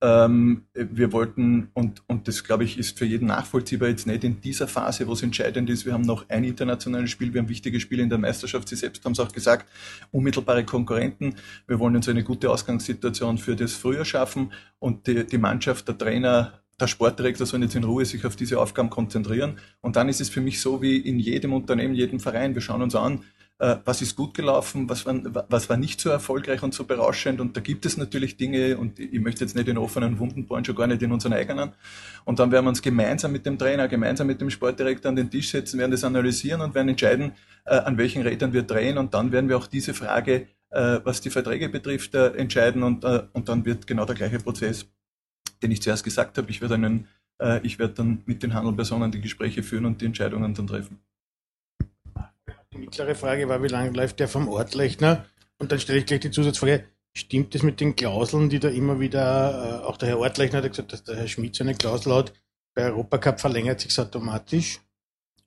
Ähm, 0.00 0.66
wir 0.74 1.12
wollten, 1.12 1.70
und, 1.74 2.02
und 2.06 2.28
das 2.28 2.44
glaube 2.44 2.62
ich 2.62 2.78
ist 2.78 2.98
für 2.98 3.04
jeden 3.04 3.26
nachvollziehbar, 3.26 3.88
jetzt 3.88 4.06
nicht 4.06 4.22
in 4.22 4.40
dieser 4.40 4.68
Phase, 4.68 5.08
wo 5.08 5.12
es 5.12 5.22
entscheidend 5.22 5.68
ist, 5.70 5.86
wir 5.86 5.92
haben 5.92 6.02
noch 6.02 6.28
ein 6.28 6.44
internationales 6.44 7.10
Spiel, 7.10 7.34
wir 7.34 7.40
haben 7.40 7.48
wichtige 7.48 7.80
Spiele 7.80 8.04
in 8.04 8.08
der 8.08 8.18
Meisterschaft, 8.18 8.68
Sie 8.68 8.76
selbst 8.76 9.04
haben 9.04 9.12
es 9.12 9.20
auch 9.20 9.32
gesagt, 9.32 9.68
unmittelbare 10.12 10.64
Konkurrenten. 10.64 11.34
Wir 11.66 11.80
wollen 11.80 11.96
uns 11.96 12.08
eine 12.08 12.22
gute 12.22 12.48
Ausgangssituation 12.50 13.38
für 13.38 13.56
das 13.56 13.72
Frühjahr 13.72 14.04
schaffen 14.04 14.52
und 14.78 15.08
die, 15.08 15.26
die 15.26 15.38
Mannschaft, 15.38 15.88
der 15.88 15.98
Trainer, 15.98 16.60
der 16.80 16.86
Sportdirektor 16.86 17.44
sollen 17.44 17.64
jetzt 17.64 17.74
in 17.74 17.82
Ruhe 17.82 18.04
sich 18.04 18.24
auf 18.24 18.36
diese 18.36 18.60
Aufgaben 18.60 18.90
konzentrieren. 18.90 19.58
Und 19.80 19.96
dann 19.96 20.08
ist 20.08 20.20
es 20.20 20.28
für 20.28 20.40
mich 20.40 20.60
so 20.60 20.80
wie 20.80 20.96
in 20.96 21.18
jedem 21.18 21.52
Unternehmen, 21.52 21.94
jedem 21.94 22.20
Verein. 22.20 22.54
Wir 22.54 22.62
schauen 22.62 22.82
uns 22.82 22.94
an, 22.94 23.24
was 23.58 24.02
ist 24.02 24.14
gut 24.14 24.34
gelaufen, 24.34 24.88
was 24.88 25.04
war, 25.04 25.16
was 25.48 25.68
war 25.68 25.76
nicht 25.76 26.00
so 26.00 26.10
erfolgreich 26.10 26.62
und 26.62 26.74
so 26.74 26.84
berauschend. 26.84 27.40
Und 27.40 27.56
da 27.56 27.60
gibt 27.60 27.86
es 27.86 27.96
natürlich 27.96 28.36
Dinge, 28.36 28.78
und 28.78 29.00
ich 29.00 29.20
möchte 29.20 29.44
jetzt 29.44 29.56
nicht 29.56 29.66
in 29.66 29.78
offenen 29.78 30.18
Wunden 30.20 30.46
bohren, 30.46 30.64
schon 30.64 30.76
gar 30.76 30.86
nicht 30.86 31.02
in 31.02 31.10
unseren 31.10 31.32
eigenen. 31.32 31.72
Und 32.24 32.38
dann 32.38 32.52
werden 32.52 32.66
wir 32.66 32.68
uns 32.70 32.82
gemeinsam 32.82 33.32
mit 33.32 33.46
dem 33.46 33.58
Trainer, 33.58 33.88
gemeinsam 33.88 34.28
mit 34.28 34.40
dem 34.40 34.50
Sportdirektor 34.50 35.08
an 35.08 35.16
den 35.16 35.30
Tisch 35.30 35.50
setzen, 35.50 35.78
werden 35.80 35.90
das 35.90 36.04
analysieren 36.04 36.60
und 36.60 36.74
werden 36.74 36.88
entscheiden, 36.88 37.32
äh, 37.64 37.74
an 37.74 37.98
welchen 37.98 38.22
Rädern 38.22 38.52
wir 38.52 38.62
drehen. 38.62 38.96
Und 38.96 39.14
dann 39.14 39.32
werden 39.32 39.48
wir 39.48 39.56
auch 39.56 39.66
diese 39.66 39.92
Frage, 39.92 40.46
äh, 40.70 41.00
was 41.02 41.20
die 41.20 41.30
Verträge 41.30 41.68
betrifft, 41.68 42.14
entscheiden. 42.14 42.84
Und, 42.84 43.04
und 43.04 43.48
dann 43.48 43.64
wird 43.64 43.86
genau 43.86 44.04
der 44.04 44.14
gleiche 44.14 44.38
Prozess 44.38 44.86
den 45.62 45.70
ich 45.70 45.82
zuerst 45.82 46.04
gesagt 46.04 46.38
habe. 46.38 46.50
Ich 46.50 46.60
werde, 46.60 46.74
einen, 46.74 47.08
äh, 47.40 47.60
ich 47.62 47.78
werde 47.78 47.94
dann 47.94 48.22
mit 48.26 48.42
den 48.42 48.54
Handelpersonen 48.54 49.10
die 49.10 49.20
Gespräche 49.20 49.62
führen 49.62 49.84
und 49.86 50.00
die 50.00 50.06
Entscheidungen 50.06 50.54
dann 50.54 50.66
treffen. 50.66 51.00
Die 52.78 52.84
mittlere 52.84 53.16
Frage 53.16 53.48
war, 53.48 53.60
wie 53.60 53.66
lange 53.66 53.90
läuft 53.90 54.20
der 54.20 54.28
vom 54.28 54.48
Ortlechner? 54.48 55.26
Und 55.58 55.72
dann 55.72 55.80
stelle 55.80 55.98
ich 55.98 56.06
gleich 56.06 56.20
die 56.20 56.30
Zusatzfrage, 56.30 56.84
stimmt 57.12 57.52
es 57.56 57.64
mit 57.64 57.80
den 57.80 57.96
Klauseln, 57.96 58.50
die 58.50 58.60
da 58.60 58.68
immer 58.68 59.00
wieder, 59.00 59.82
äh, 59.82 59.84
auch 59.84 59.96
der 59.96 60.10
Herr 60.10 60.20
Ortlechner 60.20 60.62
hat 60.62 60.70
gesagt, 60.70 60.92
dass 60.92 61.02
der 61.02 61.16
Herr 61.16 61.26
Schmidt 61.26 61.56
so 61.56 61.64
eine 61.64 61.74
Klausel 61.74 62.14
hat, 62.14 62.32
bei 62.76 62.84
Europacup 62.84 63.40
verlängert 63.40 63.80
sich 63.80 63.98
automatisch? 63.98 64.78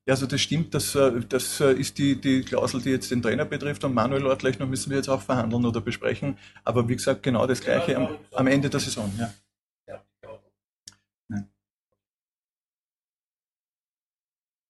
Ja, 0.05 0.15
also 0.15 0.25
das 0.25 0.41
stimmt, 0.41 0.73
das, 0.73 0.93
äh, 0.95 1.21
das 1.21 1.61
äh, 1.61 1.71
ist 1.71 1.97
die, 1.97 2.19
die 2.19 2.41
Klausel, 2.41 2.81
die 2.81 2.89
jetzt 2.89 3.09
den 3.11 3.21
Trainer 3.21 3.45
betrifft. 3.45 3.85
Und 3.85 3.93
Manuel 3.93 4.25
Ortlechner 4.25 4.65
müssen 4.65 4.89
wir 4.89 4.97
jetzt 4.97 5.07
auch 5.07 5.21
verhandeln 5.21 5.65
oder 5.65 5.79
besprechen. 5.79 6.37
Aber 6.65 6.89
wie 6.89 6.97
gesagt, 6.97 7.23
genau 7.23 7.47
das 7.47 7.61
Gleiche 7.61 7.95
am, 7.95 8.17
am 8.33 8.47
Ende 8.47 8.69
der 8.69 8.81
Saison. 8.81 9.09
Ja. 9.17 9.33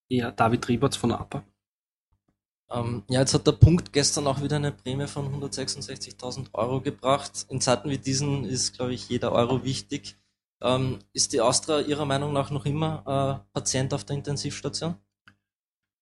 Ja, 0.09 0.29
David 0.29 0.67
Rieberts 0.67 0.97
von 0.97 1.13
APA. 1.13 1.41
Ähm, 2.73 3.03
ja, 3.09 3.19
jetzt 3.19 3.33
hat 3.33 3.45
der 3.47 3.51
Punkt 3.53 3.91
gestern 3.91 4.27
auch 4.27 4.41
wieder 4.41 4.55
eine 4.55 4.71
Prämie 4.71 5.07
von 5.07 5.27
166.000 5.41 6.47
Euro 6.53 6.79
gebracht. 6.81 7.45
In 7.49 7.59
Zeiten 7.59 7.89
wie 7.89 7.97
diesen 7.97 8.45
ist, 8.45 8.75
glaube 8.75 8.93
ich, 8.93 9.09
jeder 9.09 9.31
Euro 9.33 9.63
wichtig. 9.63 10.17
Ähm, 10.61 10.99
ist 11.11 11.33
die 11.33 11.41
Austria 11.41 11.81
Ihrer 11.81 12.05
Meinung 12.05 12.33
nach 12.33 12.51
noch 12.51 12.65
immer 12.65 13.43
äh, 13.43 13.53
Patient 13.53 13.93
auf 13.93 14.03
der 14.03 14.15
Intensivstation? 14.15 14.95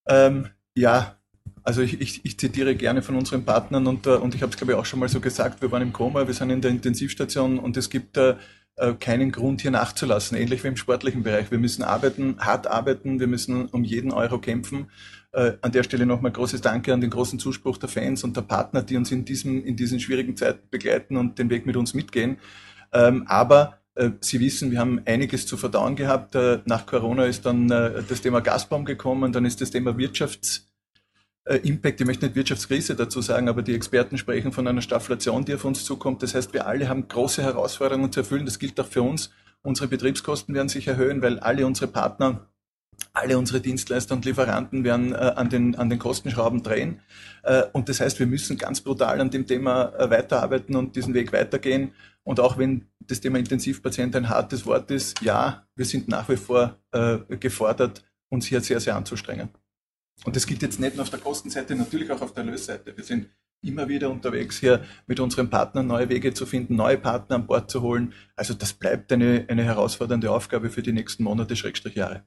Ähm, 0.07 0.49
ja, 0.75 1.17
also 1.63 1.81
ich, 1.81 1.99
ich, 2.01 2.25
ich, 2.25 2.37
zitiere 2.37 2.75
gerne 2.75 3.01
von 3.01 3.15
unseren 3.15 3.45
Partnern 3.45 3.87
und, 3.87 4.05
äh, 4.05 4.11
und 4.11 4.35
ich 4.35 4.41
habe 4.41 4.51
es, 4.51 4.57
glaube 4.57 4.73
ich, 4.73 4.77
auch 4.77 4.85
schon 4.85 4.99
mal 4.99 5.09
so 5.09 5.19
gesagt, 5.19 5.61
wir 5.61 5.71
waren 5.71 5.81
im 5.81 5.93
Koma, 5.93 6.27
wir 6.27 6.33
sind 6.33 6.49
in 6.49 6.61
der 6.61 6.71
Intensivstation 6.71 7.57
und 7.57 7.77
es 7.77 7.89
gibt 7.89 8.17
äh, 8.17 8.35
keinen 8.99 9.31
Grund 9.31 9.61
hier 9.61 9.71
nachzulassen, 9.71 10.37
ähnlich 10.37 10.63
wie 10.63 10.69
im 10.69 10.77
sportlichen 10.77 11.23
Bereich. 11.23 11.51
Wir 11.51 11.57
müssen 11.57 11.83
arbeiten, 11.83 12.37
hart 12.39 12.67
arbeiten, 12.67 13.19
wir 13.19 13.27
müssen 13.27 13.67
um 13.67 13.83
jeden 13.83 14.11
Euro 14.11 14.39
kämpfen. 14.39 14.89
Äh, 15.31 15.53
an 15.61 15.71
der 15.71 15.83
Stelle 15.83 16.05
nochmal 16.05 16.31
großes 16.31 16.61
Danke 16.61 16.93
an 16.93 17.01
den 17.01 17.11
großen 17.11 17.37
Zuspruch 17.37 17.77
der 17.77 17.89
Fans 17.89 18.23
und 18.23 18.35
der 18.35 18.41
Partner, 18.41 18.81
die 18.81 18.97
uns 18.97 19.11
in, 19.11 19.25
diesem, 19.25 19.63
in 19.63 19.75
diesen 19.75 19.99
schwierigen 19.99 20.35
Zeiten 20.35 20.67
begleiten 20.69 21.17
und 21.17 21.37
den 21.37 21.49
Weg 21.49 21.65
mit 21.65 21.77
uns 21.77 21.93
mitgehen. 21.93 22.37
Ähm, 22.91 23.25
aber 23.27 23.79
äh, 23.93 24.11
Sie 24.21 24.39
wissen, 24.39 24.71
wir 24.71 24.79
haben 24.79 25.01
einiges 25.05 25.45
zu 25.45 25.55
verdauen 25.55 25.95
gehabt. 25.95 26.33
Äh, 26.33 26.59
nach 26.65 26.85
Corona 26.85 27.25
ist 27.25 27.45
dann 27.45 27.69
äh, 27.69 28.01
das 28.07 28.21
Thema 28.21 28.39
Gazprom 28.41 28.85
gekommen, 28.85 29.31
dann 29.31 29.45
ist 29.45 29.61
das 29.61 29.69
Thema 29.69 29.97
Wirtschafts 29.97 30.69
äh, 31.49 31.57
Impact, 31.67 31.99
ich 31.99 32.07
möchte 32.07 32.25
nicht 32.25 32.35
Wirtschaftskrise 32.35 32.95
dazu 32.95 33.21
sagen, 33.21 33.49
aber 33.49 33.61
die 33.63 33.73
Experten 33.73 34.17
sprechen 34.17 34.51
von 34.51 34.67
einer 34.67 34.81
Stagflation, 34.81 35.45
die 35.45 35.55
auf 35.55 35.65
uns 35.65 35.83
zukommt. 35.83 36.21
Das 36.21 36.35
heißt, 36.35 36.53
wir 36.53 36.67
alle 36.67 36.87
haben 36.87 37.07
große 37.07 37.41
Herausforderungen 37.41 38.11
zu 38.11 38.21
erfüllen. 38.21 38.45
Das 38.45 38.59
gilt 38.59 38.79
auch 38.79 38.85
für 38.85 39.01
uns. 39.01 39.31
Unsere 39.61 39.87
Betriebskosten 39.87 40.53
werden 40.55 40.69
sich 40.69 40.87
erhöhen, 40.87 41.21
weil 41.21 41.39
alle 41.39 41.65
unsere 41.65 41.87
Partner, 41.91 42.47
alle 43.13 43.37
unsere 43.37 43.59
Dienstleister 43.59 44.15
und 44.15 44.25
Lieferanten 44.25 44.83
werden 44.83 45.13
äh, 45.13 45.17
an, 45.17 45.49
den, 45.49 45.75
an 45.75 45.89
den 45.89 45.99
Kostenschrauben 45.99 46.63
drehen. 46.63 47.01
Äh, 47.43 47.63
und 47.73 47.89
das 47.89 47.99
heißt, 47.99 48.19
wir 48.19 48.27
müssen 48.27 48.57
ganz 48.57 48.81
brutal 48.81 49.19
an 49.19 49.29
dem 49.29 49.45
Thema 49.45 49.93
äh, 49.97 50.09
weiterarbeiten 50.09 50.75
und 50.75 50.95
diesen 50.95 51.13
Weg 51.13 51.33
weitergehen. 51.33 51.93
Und 52.23 52.39
auch 52.39 52.57
wenn 52.57 52.85
das 52.99 53.21
Thema 53.21 53.39
Intensivpatient 53.39 54.15
ein 54.15 54.29
hartes 54.29 54.65
Wort 54.65 54.91
ist, 54.91 55.21
ja, 55.21 55.65
wir 55.75 55.85
sind 55.85 56.07
nach 56.07 56.29
wie 56.29 56.37
vor 56.37 56.77
äh, 56.91 57.17
gefordert, 57.37 58.03
uns 58.29 58.45
hier 58.45 58.61
sehr, 58.61 58.79
sehr 58.79 58.95
anzustrengen. 58.95 59.49
Und 60.25 60.35
das 60.35 60.45
gilt 60.45 60.61
jetzt 60.61 60.79
nicht 60.79 60.95
nur 60.95 61.03
auf 61.03 61.09
der 61.09 61.19
Kostenseite, 61.19 61.75
natürlich 61.75 62.11
auch 62.11 62.21
auf 62.21 62.33
der 62.33 62.43
Lösseite. 62.43 62.95
Wir 62.95 63.03
sind 63.03 63.29
immer 63.61 63.87
wieder 63.87 64.09
unterwegs, 64.09 64.59
hier 64.59 64.83
mit 65.07 65.19
unseren 65.19 65.49
Partnern 65.49 65.87
neue 65.87 66.09
Wege 66.09 66.33
zu 66.33 66.45
finden, 66.45 66.75
neue 66.75 66.97
Partner 66.97 67.37
an 67.37 67.47
Bord 67.47 67.69
zu 67.69 67.81
holen. 67.81 68.13
Also 68.35 68.53
das 68.53 68.73
bleibt 68.73 69.11
eine, 69.11 69.45
eine 69.47 69.63
herausfordernde 69.63 70.31
Aufgabe 70.31 70.69
für 70.69 70.81
die 70.81 70.93
nächsten 70.93 71.23
Monate, 71.23 71.55
Schrägstrich 71.55 71.95
Jahre. 71.95 72.23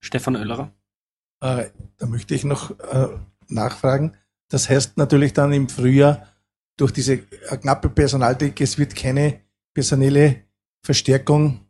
Stefan 0.00 0.36
Oellerer. 0.36 0.72
Äh, 1.40 1.66
da 1.96 2.06
möchte 2.06 2.34
ich 2.34 2.44
noch 2.44 2.78
äh, 2.78 3.08
nachfragen. 3.48 4.16
Das 4.48 4.68
heißt 4.68 4.96
natürlich 4.96 5.32
dann 5.32 5.52
im 5.52 5.68
Frühjahr 5.68 6.26
durch 6.76 6.92
diese 6.92 7.18
knappe 7.18 7.88
Personaldecke, 7.90 8.64
es 8.64 8.78
wird 8.78 8.96
keine 8.96 9.40
personelle 9.74 10.44
Verstärkung 10.82 11.60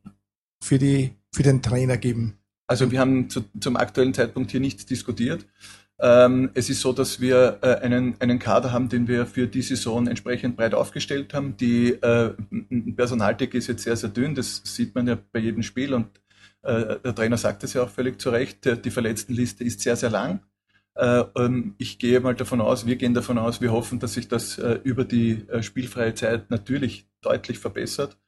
für, 0.62 0.78
die, 0.78 1.16
für 1.32 1.42
den 1.42 1.62
Trainer 1.62 1.96
geben. 1.96 2.38
Also 2.66 2.90
wir 2.90 3.00
haben 3.00 3.28
zu, 3.28 3.44
zum 3.58 3.76
aktuellen 3.76 4.14
Zeitpunkt 4.14 4.52
hier 4.52 4.60
nichts 4.60 4.86
diskutiert. 4.86 5.46
Ähm, 5.98 6.50
es 6.54 6.70
ist 6.70 6.80
so, 6.80 6.92
dass 6.92 7.20
wir 7.20 7.58
äh, 7.60 7.74
einen, 7.76 8.14
einen 8.20 8.38
Kader 8.38 8.72
haben, 8.72 8.88
den 8.88 9.08
wir 9.08 9.26
für 9.26 9.46
die 9.46 9.62
Saison 9.62 10.06
entsprechend 10.06 10.56
breit 10.56 10.74
aufgestellt 10.74 11.34
haben. 11.34 11.56
Die 11.56 11.90
äh, 11.90 12.32
Personaldecke 12.96 13.58
ist 13.58 13.66
jetzt 13.66 13.82
sehr, 13.82 13.96
sehr 13.96 14.10
dünn. 14.10 14.34
Das 14.34 14.62
sieht 14.64 14.94
man 14.94 15.08
ja 15.08 15.18
bei 15.32 15.40
jedem 15.40 15.62
Spiel 15.62 15.92
und 15.92 16.06
äh, 16.06 16.20
der 16.62 17.14
Trainer 17.14 17.38
sagt 17.38 17.64
es 17.64 17.72
ja 17.72 17.82
auch 17.82 17.88
völlig 17.88 18.20
zu 18.20 18.30
Recht. 18.30 18.84
Die 18.84 18.90
Verletztenliste 18.90 19.64
ist 19.64 19.80
sehr, 19.80 19.96
sehr 19.96 20.10
lang. 20.10 20.40
Äh, 20.94 21.24
ähm, 21.36 21.74
ich 21.78 21.98
gehe 21.98 22.20
mal 22.20 22.34
davon 22.34 22.60
aus, 22.60 22.86
wir 22.86 22.96
gehen 22.96 23.14
davon 23.14 23.38
aus, 23.38 23.60
wir 23.60 23.72
hoffen, 23.72 24.00
dass 24.00 24.14
sich 24.14 24.28
das 24.28 24.58
äh, 24.58 24.80
über 24.82 25.04
die 25.04 25.48
äh, 25.48 25.62
spielfreie 25.62 26.14
Zeit 26.14 26.50
natürlich 26.50 27.08
deutlich 27.22 27.58
verbessert 27.58 28.18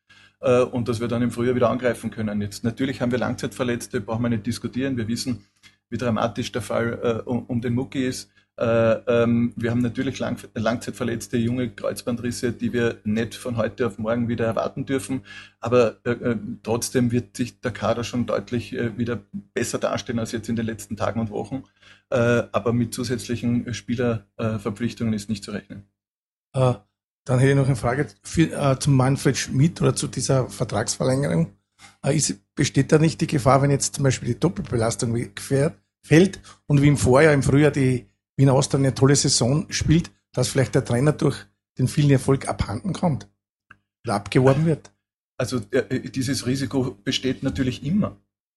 äh, 0.41 0.61
und 0.63 0.89
dass 0.89 1.01
wir 1.01 1.09
dann 1.09 1.23
im 1.23 1.31
Frühjahr 1.31 1.55
wieder 1.55 1.71
angreifen 1.71 2.11
können. 2.11 2.41
Jetzt 2.41 2.65
natürlich 2.65 3.01
haben 3.01 3.11
wir 3.11 3.19
Langzeitverletzte, 3.19 4.01
brauchen 4.01 4.23
wir 4.23 4.31
nicht 4.31 4.47
diskutieren. 4.47 4.97
Wir 4.97 5.09
wissen, 5.09 5.45
wie 5.91 5.99
dramatisch 5.99 6.53
der 6.53 6.63
Fall 6.63 7.25
äh, 7.27 7.29
um, 7.29 7.61
den 7.61 7.75
Mucki 7.75 8.07
ist. 8.07 8.31
Äh, 8.59 8.65
ähm, 8.65 9.53
wir 9.57 9.71
haben 9.71 9.81
natürlich 9.81 10.19
lang, 10.19 10.37
Langzeitverletzte, 10.55 11.39
junge 11.39 11.71
Kreuzbandrisse, 11.71 12.53
die 12.53 12.73
wir 12.73 13.01
nicht 13.05 13.35
von 13.35 13.57
heute 13.57 13.87
auf 13.87 13.99
morgen 13.99 14.29
wieder 14.29 14.45
erwarten 14.45 14.85
dürfen. 14.85 15.23
Aber 15.61 15.97
äh, 16.05 16.11
äh, 16.11 16.37
trotzdem 16.63 17.13
wird 17.13 17.37
sich 17.37 17.61
der 17.61 17.73
Kader 17.73 18.05
schon 18.05 18.27
deutlich 18.27 18.75
äh, 18.75 18.97
wieder 18.99 19.21
besser 19.55 19.79
darstellen 19.79 20.19
als 20.19 20.33
jetzt 20.33 20.49
in 20.49 20.57
den 20.57 20.67
letzten 20.67 20.97
Tagen 20.97 21.21
und 21.21 21.31
Wochen. 21.31 21.65
aber 22.11 22.75
mit 22.75 22.93
zusätzlichen 22.93 23.73
Spielerverpflichtungen 23.73 25.15
ist 25.15 25.31
nicht 25.31 25.45
zu 25.45 25.51
rechnen. 25.51 25.87
Dann 27.25 27.39
hätte 27.39 27.51
ich 27.53 27.57
noch 27.57 27.67
eine 27.67 27.77
Frage 27.77 28.09
für, 28.23 28.53
äh, 28.53 28.79
zum 28.79 28.97
Manfred 28.97 29.37
Schmidt 29.37 29.81
oder 29.81 29.95
zu 29.95 30.09
dieser 30.09 30.49
Vertragsverlängerung. 30.49 31.53
Äh, 32.05 32.17
ist, 32.17 32.41
besteht 32.55 32.91
da 32.91 32.99
nicht 32.99 33.21
die 33.21 33.27
Gefahr, 33.27 33.63
wenn 33.63 33.71
jetzt 33.71 33.95
zum 33.95 34.05
Beispiel 34.05 34.35
die 34.35 34.41
Doppelbelastung 34.41 35.15
wegfährt, 35.15 35.77
fällt 36.05 36.41
und 36.67 36.83
wie 36.83 36.89
im 36.89 36.97
Vorjahr, 36.97 37.33
im 37.33 37.43
Frühjahr 37.43 37.71
die 37.71 38.07
Wiener 38.43 38.55
Austria 38.55 38.81
eine 38.81 38.93
tolle 38.93 39.15
Saison 39.15 39.67
spielt, 39.71 40.11
dass 40.33 40.49
vielleicht 40.49 40.75
der 40.75 40.85
Trainer 40.85 41.13
durch 41.13 41.37
den 41.79 41.87
vielen 41.87 42.11
Erfolg 42.11 42.49
abhanden 42.49 42.93
kommt 42.93 43.29
oder 44.05 44.17
abgeworben 44.17 44.67
wird? 44.67 44.91
Also 45.39 45.61
äh, 45.71 46.11
dieses 46.11 46.45
Risiko 46.45 46.99
besteht 47.05 47.45
natürlich 47.45 47.85
immer. 47.85 48.17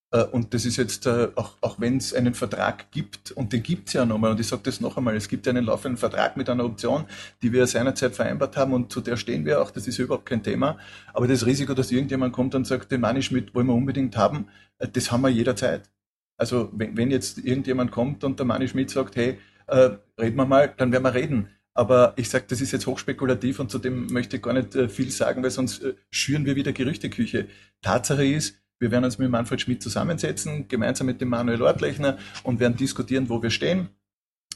Äh, 0.10 0.24
und 0.24 0.56
das 0.56 0.66
ist 0.66 0.78
jetzt, 0.78 1.06
äh, 1.06 1.28
auch, 1.36 1.58
auch 1.62 1.80
wenn 1.80 1.98
es 1.98 2.16
einen 2.16 2.34
Vertrag 2.34 2.90
gibt, 2.90 3.32
und 3.34 3.54
den 3.54 3.62
gibt 3.62 3.90
es 3.90 3.94
ja 3.94 4.08
nochmal, 4.08 4.32
und 4.32 4.40
ich 4.40 4.48
sage 4.48 4.64
das 4.66 4.82
noch 4.82 4.98
einmal, 4.98 5.16
es 5.16 5.28
gibt 5.28 5.48
einen 5.48 5.66
laufenden 5.66 5.98
Vertrag 5.98 6.36
mit 6.36 6.50
einer 6.50 6.66
Option, 6.66 7.06
die 7.44 7.54
wir 7.54 7.68
seinerzeit 7.68 8.16
vereinbart 8.16 8.58
haben 8.58 8.74
und 8.74 8.92
zu 8.92 9.02
der 9.02 9.18
stehen 9.18 9.46
wir 9.46 9.62
auch, 9.62 9.70
das 9.70 9.88
ist 9.88 10.00
überhaupt 10.00 10.26
kein 10.26 10.42
Thema. 10.42 10.80
Aber 11.14 11.28
das 11.28 11.46
Risiko, 11.46 11.76
dass 11.76 11.92
irgendjemand 11.92 12.34
kommt 12.34 12.56
und 12.56 12.66
sagt, 12.66 12.92
den 12.92 13.02
Money 13.02 13.22
Schmidt 13.22 13.54
wollen 13.54 13.68
wir 13.68 13.76
unbedingt 13.76 14.18
haben, 14.18 14.48
äh, 14.80 14.88
das 14.88 15.12
haben 15.12 15.22
wir 15.22 15.30
jederzeit. 15.30 15.92
Also 16.38 16.72
wenn, 16.74 16.98
wenn 16.98 17.12
jetzt 17.12 17.38
irgendjemand 17.38 17.92
kommt 17.92 18.24
und 18.24 18.40
der 18.40 18.48
Manni 18.48 18.68
Schmidt 18.68 18.90
sagt, 18.90 19.16
hey, 19.16 19.38
äh, 19.68 19.92
reden 20.20 20.38
wir 20.38 20.46
mal, 20.46 20.74
dann 20.78 20.92
werden 20.92 21.04
wir 21.04 21.14
reden. 21.14 21.50
Aber 21.74 22.14
ich 22.16 22.30
sage, 22.30 22.46
das 22.48 22.62
ist 22.62 22.72
jetzt 22.72 22.88
hochspekulativ 22.88 23.60
und 23.60 23.70
zudem 23.70 24.08
möchte 24.08 24.38
ich 24.38 24.42
gar 24.42 24.54
nicht 24.54 24.76
äh, 24.76 24.88
viel 24.88 25.12
sagen, 25.12 25.44
weil 25.44 25.52
sonst 25.52 25.84
äh, 25.84 25.96
schüren 26.10 26.46
wir 26.46 26.56
wieder 26.56 26.72
Gerüchteküche. 26.72 27.48
Tatsache 27.82 28.26
ist, 28.26 28.56
wir 28.80 28.92
werden 28.92 29.06
uns 29.06 29.18
mit 29.18 29.30
Manfred 29.30 29.62
Schmidt 29.62 29.84
zusammensetzen, 29.84 30.68
gemeinsam 30.68 31.08
mit 31.08 31.20
dem 31.20 31.30
Manuel 31.30 31.62
Ortlechner 31.62 32.18
und 32.44 32.60
werden 32.60 32.78
diskutieren, 32.78 33.28
wo 33.30 33.42
wir 33.42 33.50
stehen, 33.50 33.90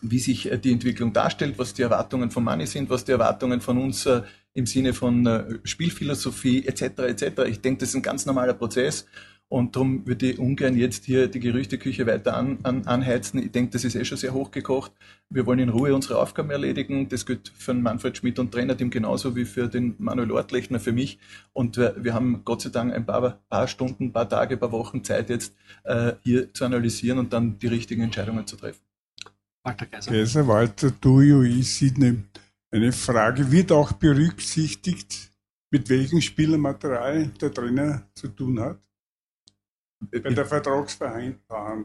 wie 0.02 0.20
sich 0.20 0.50
äh, 0.50 0.58
die 0.58 0.72
Entwicklung 0.72 1.12
darstellt, 1.12 1.58
was 1.58 1.74
die 1.74 1.82
Erwartungen 1.82 2.32
von 2.32 2.44
Money 2.44 2.68
sind, 2.68 2.90
was 2.90 3.04
die 3.04 3.12
Erwartungen 3.12 3.60
von 3.60 3.78
uns 3.78 4.06
äh, 4.06 4.22
im 4.54 4.66
Sinne 4.66 4.94
von 4.94 5.26
äh, 5.26 5.60
Spielphilosophie 5.64 6.66
etc. 6.68 7.00
etc. 7.00 7.24
Ich 7.48 7.62
denke, 7.62 7.82
das 7.82 7.90
ist 7.90 7.96
ein 7.96 8.02
ganz 8.02 8.26
normaler 8.26 8.54
Prozess 8.54 9.06
und 9.50 9.76
darum 9.76 10.06
würde 10.06 10.30
ich 10.30 10.38
ungern 10.38 10.78
jetzt 10.78 11.06
hier 11.06 11.28
die 11.28 11.40
Gerüchteküche 11.40 12.06
weiter 12.06 12.38
an, 12.38 12.60
an, 12.62 12.86
anheizen. 12.86 13.42
Ich 13.42 13.52
denke, 13.52 13.72
das 13.72 13.84
ist 13.84 13.96
eh 13.96 14.06
schon 14.06 14.20
sehr 14.20 14.32
hochgekocht. 14.32 14.92
Wir 15.28 15.48
wollen 15.48 15.58
in 15.58 15.70
Ruhe 15.70 15.96
unsere 15.96 16.20
Aufgaben 16.20 16.52
erledigen. 16.52 17.10
Das 17.10 17.26
gilt 17.26 17.52
für 17.58 17.74
den 17.74 17.82
Manfred 17.82 18.16
Schmidt 18.16 18.38
und 18.38 18.52
Trainerteam 18.52 18.92
genauso 18.92 19.36
wie 19.36 19.46
für 19.46 19.68
den 19.68 19.96
Manuel 19.98 20.32
Ortlechner, 20.32 20.80
für 20.80 20.92
mich. 20.92 21.18
Und 21.52 21.78
wir, 21.78 21.96
wir 21.98 22.14
haben 22.14 22.44
Gott 22.46 22.62
sei 22.62 22.70
Dank 22.70 22.94
ein 22.94 23.08
paar, 23.08 23.40
paar 23.50 23.68
Stunden, 23.68 24.14
paar 24.14 24.30
Tage, 24.30 24.56
paar 24.56 24.72
Wochen 24.72 25.04
Zeit 25.04 25.32
jetzt 25.32 25.56
äh, 25.84 26.14
hier 26.22 26.54
zu 26.54 26.66
analysieren 26.66 27.18
und 27.18 27.34
dann 27.34 27.58
die 27.58 27.68
richtigen 27.68 28.04
Entscheidungen 28.04 28.46
zu 28.46 28.56
treffen. 28.56 28.82
Walter 29.64 29.88
Kaiser. 29.88 30.12
Kaiser 30.12 30.48
Walter 30.48 30.92
Dui, 30.92 31.64
Sydney. 31.64 32.20
Eine 32.70 32.92
Frage, 32.92 33.52
wird 33.52 33.72
auch 33.72 33.94
berücksichtigt, 33.94 35.32
mit 35.72 35.90
welchem 35.90 36.22
Spielermaterial 36.22 37.32
der 37.42 37.52
Trainer 37.52 38.04
zu 38.14 38.28
tun 38.28 38.60
hat? 38.60 38.80
Bei 40.00 40.20
der 40.20 40.46
Vertragsverhandlung 40.46 41.38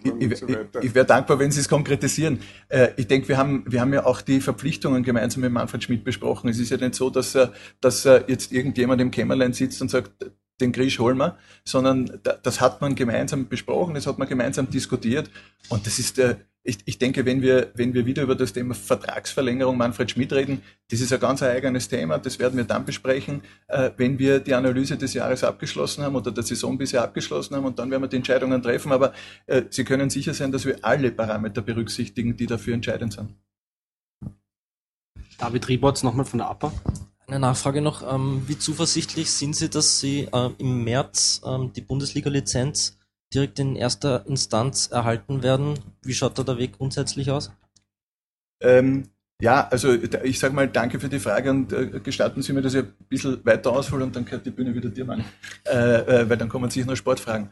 ich, 0.02 0.11
und 0.12 0.37
so 0.37 0.49
weiter. 0.49 0.78
Ich, 0.80 0.87
ich 0.87 0.94
wäre 0.94 1.06
dankbar, 1.06 1.38
wenn 1.38 1.50
Sie 1.50 1.61
es 1.61 1.68
konkretisieren. 1.68 2.40
Äh, 2.68 2.88
ich 2.97 3.06
denke, 3.09 3.28
wir 3.28 3.38
haben, 3.38 3.64
wir 3.66 3.80
haben 3.80 3.92
ja 3.92 4.06
auch 4.06 4.21
die 4.21 4.40
Verpflichtungen 4.40 5.02
gemeinsam 5.02 5.40
mit 5.42 5.52
Manfred 5.52 5.83
Schmidt 5.83 6.04
besprochen. 6.04 6.49
Es 6.49 6.59
ist 6.59 6.71
ja 6.71 6.76
nicht 6.76 6.94
so, 6.94 7.11
dass, 7.11 7.37
dass 7.80 8.04
jetzt 8.04 8.52
irgendjemand 8.52 9.00
im 9.00 9.11
Kämmerlein 9.11 9.52
sitzt 9.52 9.83
und 9.83 9.90
sagt, 9.90 10.12
den 10.61 10.73
Grisch 10.73 10.99
holen 10.99 11.18
wir, 11.18 11.37
sondern 11.64 12.21
das 12.42 12.61
hat 12.61 12.80
man 12.80 12.94
gemeinsam 12.94 13.49
besprochen, 13.49 13.94
das 13.94 14.06
hat 14.06 14.18
man 14.18 14.28
gemeinsam 14.28 14.71
diskutiert 14.71 15.30
und 15.68 15.87
das 15.87 15.99
ist 15.99 16.18
der, 16.18 16.37
ich, 16.66 16.78
ich 16.87 16.99
denke, 16.99 17.26
wenn 17.26 17.42
wir, 17.42 17.71
wenn 17.75 17.92
wir 17.92 18.06
wieder 18.06 18.23
über 18.23 18.35
das 18.35 18.54
Thema 18.54 18.75
Vertragsverlängerung 18.75 19.76
Manfred 19.76 20.11
Schmidt 20.11 20.33
reden, 20.33 20.62
das 20.90 21.00
ist 21.00 21.12
ein 21.12 21.21
ganz 21.21 21.42
eigenes 21.42 21.88
Thema, 21.88 22.18
das 22.18 22.38
werden 22.38 22.56
wir 22.56 22.64
dann 22.64 22.87
besprechen, 22.87 23.42
äh, 23.68 23.90
wenn 23.99 24.18
wir 24.18 24.40
die 24.40 24.54
Analyse 24.54 24.97
des 24.97 25.12
Jahres 25.12 25.44
abgeschlossen 25.44 26.02
haben 26.02 26.16
oder 26.16 26.33
der 26.33 26.42
Saison 26.42 26.78
bisher 26.78 27.02
abgeschlossen 27.02 27.54
haben 27.54 27.66
und 27.66 27.78
dann 27.78 27.90
werden 27.90 28.02
wir 28.02 28.09
die 28.09 28.16
Entscheidungen 28.16 28.62
treffen, 28.62 28.92
aber 28.92 29.12
äh, 29.47 29.62
Sie 29.68 29.85
können 29.85 30.09
sicher 30.09 30.33
sein, 30.33 30.52
dass 30.52 30.64
wir 30.64 30.78
alle 30.80 31.11
Parameter 31.11 31.61
berücksichtigen, 31.61 32.35
die 32.37 32.47
dafür 32.47 32.73
entscheidend 32.73 33.12
sind. 33.12 33.35
David 35.38 35.68
Riebots 35.68 36.03
nochmal 36.03 36.24
von 36.24 36.38
der 36.38 36.48
APA. 36.48 36.72
Eine 37.27 37.40
Nachfrage 37.40 37.83
noch. 37.83 38.03
Ähm, 38.11 38.42
wie 38.46 38.59
zuversichtlich 38.59 39.31
sind 39.31 39.55
Sie, 39.55 39.68
dass 39.68 40.00
Sie 40.00 40.29
äh, 40.33 40.50
im 40.59 40.85
März 40.85 41.42
ähm, 41.44 41.72
die 41.74 41.83
Bundesliga-Lizenz 41.83 42.96
direkt 43.35 43.59
in 43.59 43.77
erster 43.77 44.27
Instanz 44.27 44.88
erhalten 44.88 45.42
werden? 45.42 45.79
Wie 46.03 46.14
schaut 46.14 46.38
da 46.38 46.42
der 46.42 46.59
Weg 46.59 46.79
grundsätzlich 46.79 47.31
aus? 47.31 47.53
Ähm, 48.61 49.09
ja, 49.40 49.66
also 49.68 49.92
ich 49.92 50.38
sage 50.38 50.55
mal 50.55 50.68
danke 50.68 51.01
für 51.01 51.09
die 51.09 51.18
Frage 51.18 51.51
und 51.51 51.73
äh, 51.73 52.01
gestatten 52.01 52.40
Sie 52.42 52.53
mir, 52.53 52.62
dass 52.62 52.75
ich 52.75 52.85
ein 52.85 52.94
bisschen 53.09 53.44
weiter 53.44 53.73
aushole 53.73 54.05
und 54.05 54.14
dann 54.14 54.25
gehört 54.25 54.47
die 54.47 54.51
Bühne 54.51 54.75
wieder 54.75 54.88
dir, 54.88 55.05
Mann. 55.05 55.25
Äh, 55.66 56.23
äh, 56.23 56.31
weil 56.31 56.37
dann 56.37 56.49
kommen 56.49 56.70
sich 56.70 56.87
noch 56.87 56.97
Sportfragen. 56.97 57.51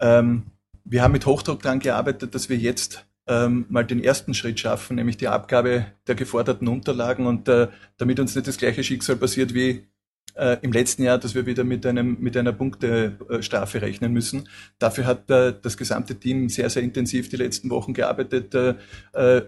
Ähm, 0.00 0.44
wir 0.84 1.02
haben 1.02 1.12
mit 1.12 1.26
Hochdruck 1.26 1.62
daran 1.62 1.78
gearbeitet, 1.78 2.34
dass 2.34 2.48
wir 2.48 2.56
jetzt 2.56 3.06
ähm, 3.26 3.66
mal 3.68 3.84
den 3.84 4.02
ersten 4.02 4.34
Schritt 4.34 4.60
schaffen, 4.60 4.96
nämlich 4.96 5.16
die 5.16 5.28
Abgabe 5.28 5.86
der 6.06 6.14
geforderten 6.14 6.68
Unterlagen 6.68 7.26
und 7.26 7.48
äh, 7.48 7.68
damit 7.96 8.20
uns 8.20 8.34
nicht 8.34 8.46
das 8.46 8.58
gleiche 8.58 8.82
Schicksal 8.82 9.16
passiert 9.16 9.54
wie 9.54 9.86
äh, 10.34 10.56
im 10.62 10.72
letzten 10.72 11.02
Jahr, 11.02 11.18
dass 11.18 11.34
wir 11.34 11.46
wieder 11.46 11.64
mit 11.64 11.84
einem 11.86 12.16
mit 12.20 12.36
einer 12.36 12.52
Punktestrafe 12.52 13.82
rechnen 13.82 14.12
müssen. 14.12 14.48
Dafür 14.78 15.06
hat 15.06 15.30
äh, 15.30 15.54
das 15.60 15.76
gesamte 15.76 16.14
Team 16.14 16.48
sehr 16.48 16.70
sehr 16.70 16.82
intensiv 16.82 17.28
die 17.28 17.36
letzten 17.36 17.70
Wochen 17.70 17.94
gearbeitet 17.94 18.54
äh, 18.54 18.74
äh, 19.12 19.42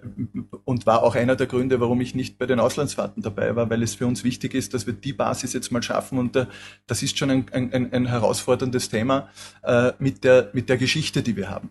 und 0.65 0.87
war 0.87 1.03
auch 1.03 1.15
einer 1.15 1.37
der 1.37 1.47
Gründe, 1.47 1.81
warum 1.81 2.01
ich 2.01 2.15
nicht 2.15 2.39
bei 2.39 2.47
den 2.47 2.61
Auslandsfahrten 2.61 3.23
dabei 3.23 3.57
war, 3.57 3.71
weil 3.71 3.83
es 3.83 3.95
für 3.95 4.07
uns 4.07 4.25
wichtig 4.25 4.55
ist, 4.55 4.75
dass 4.75 4.87
wir 4.87 4.95
die 4.95 5.13
Basis 5.13 5.53
jetzt 5.53 5.73
mal 5.73 5.83
schaffen 5.83 6.19
und 6.19 6.37
äh, 6.37 6.47
das 6.87 7.03
ist 7.03 7.19
schon 7.19 7.31
ein, 7.31 7.47
ein, 7.53 7.93
ein 7.93 8.07
herausforderndes 8.07 8.89
Thema 8.89 9.29
äh, 9.63 9.93
mit 9.99 10.25
der 10.25 10.51
mit 10.53 10.69
der 10.69 10.77
Geschichte, 10.77 11.23
die 11.23 11.37
wir 11.37 11.51
haben. 11.51 11.71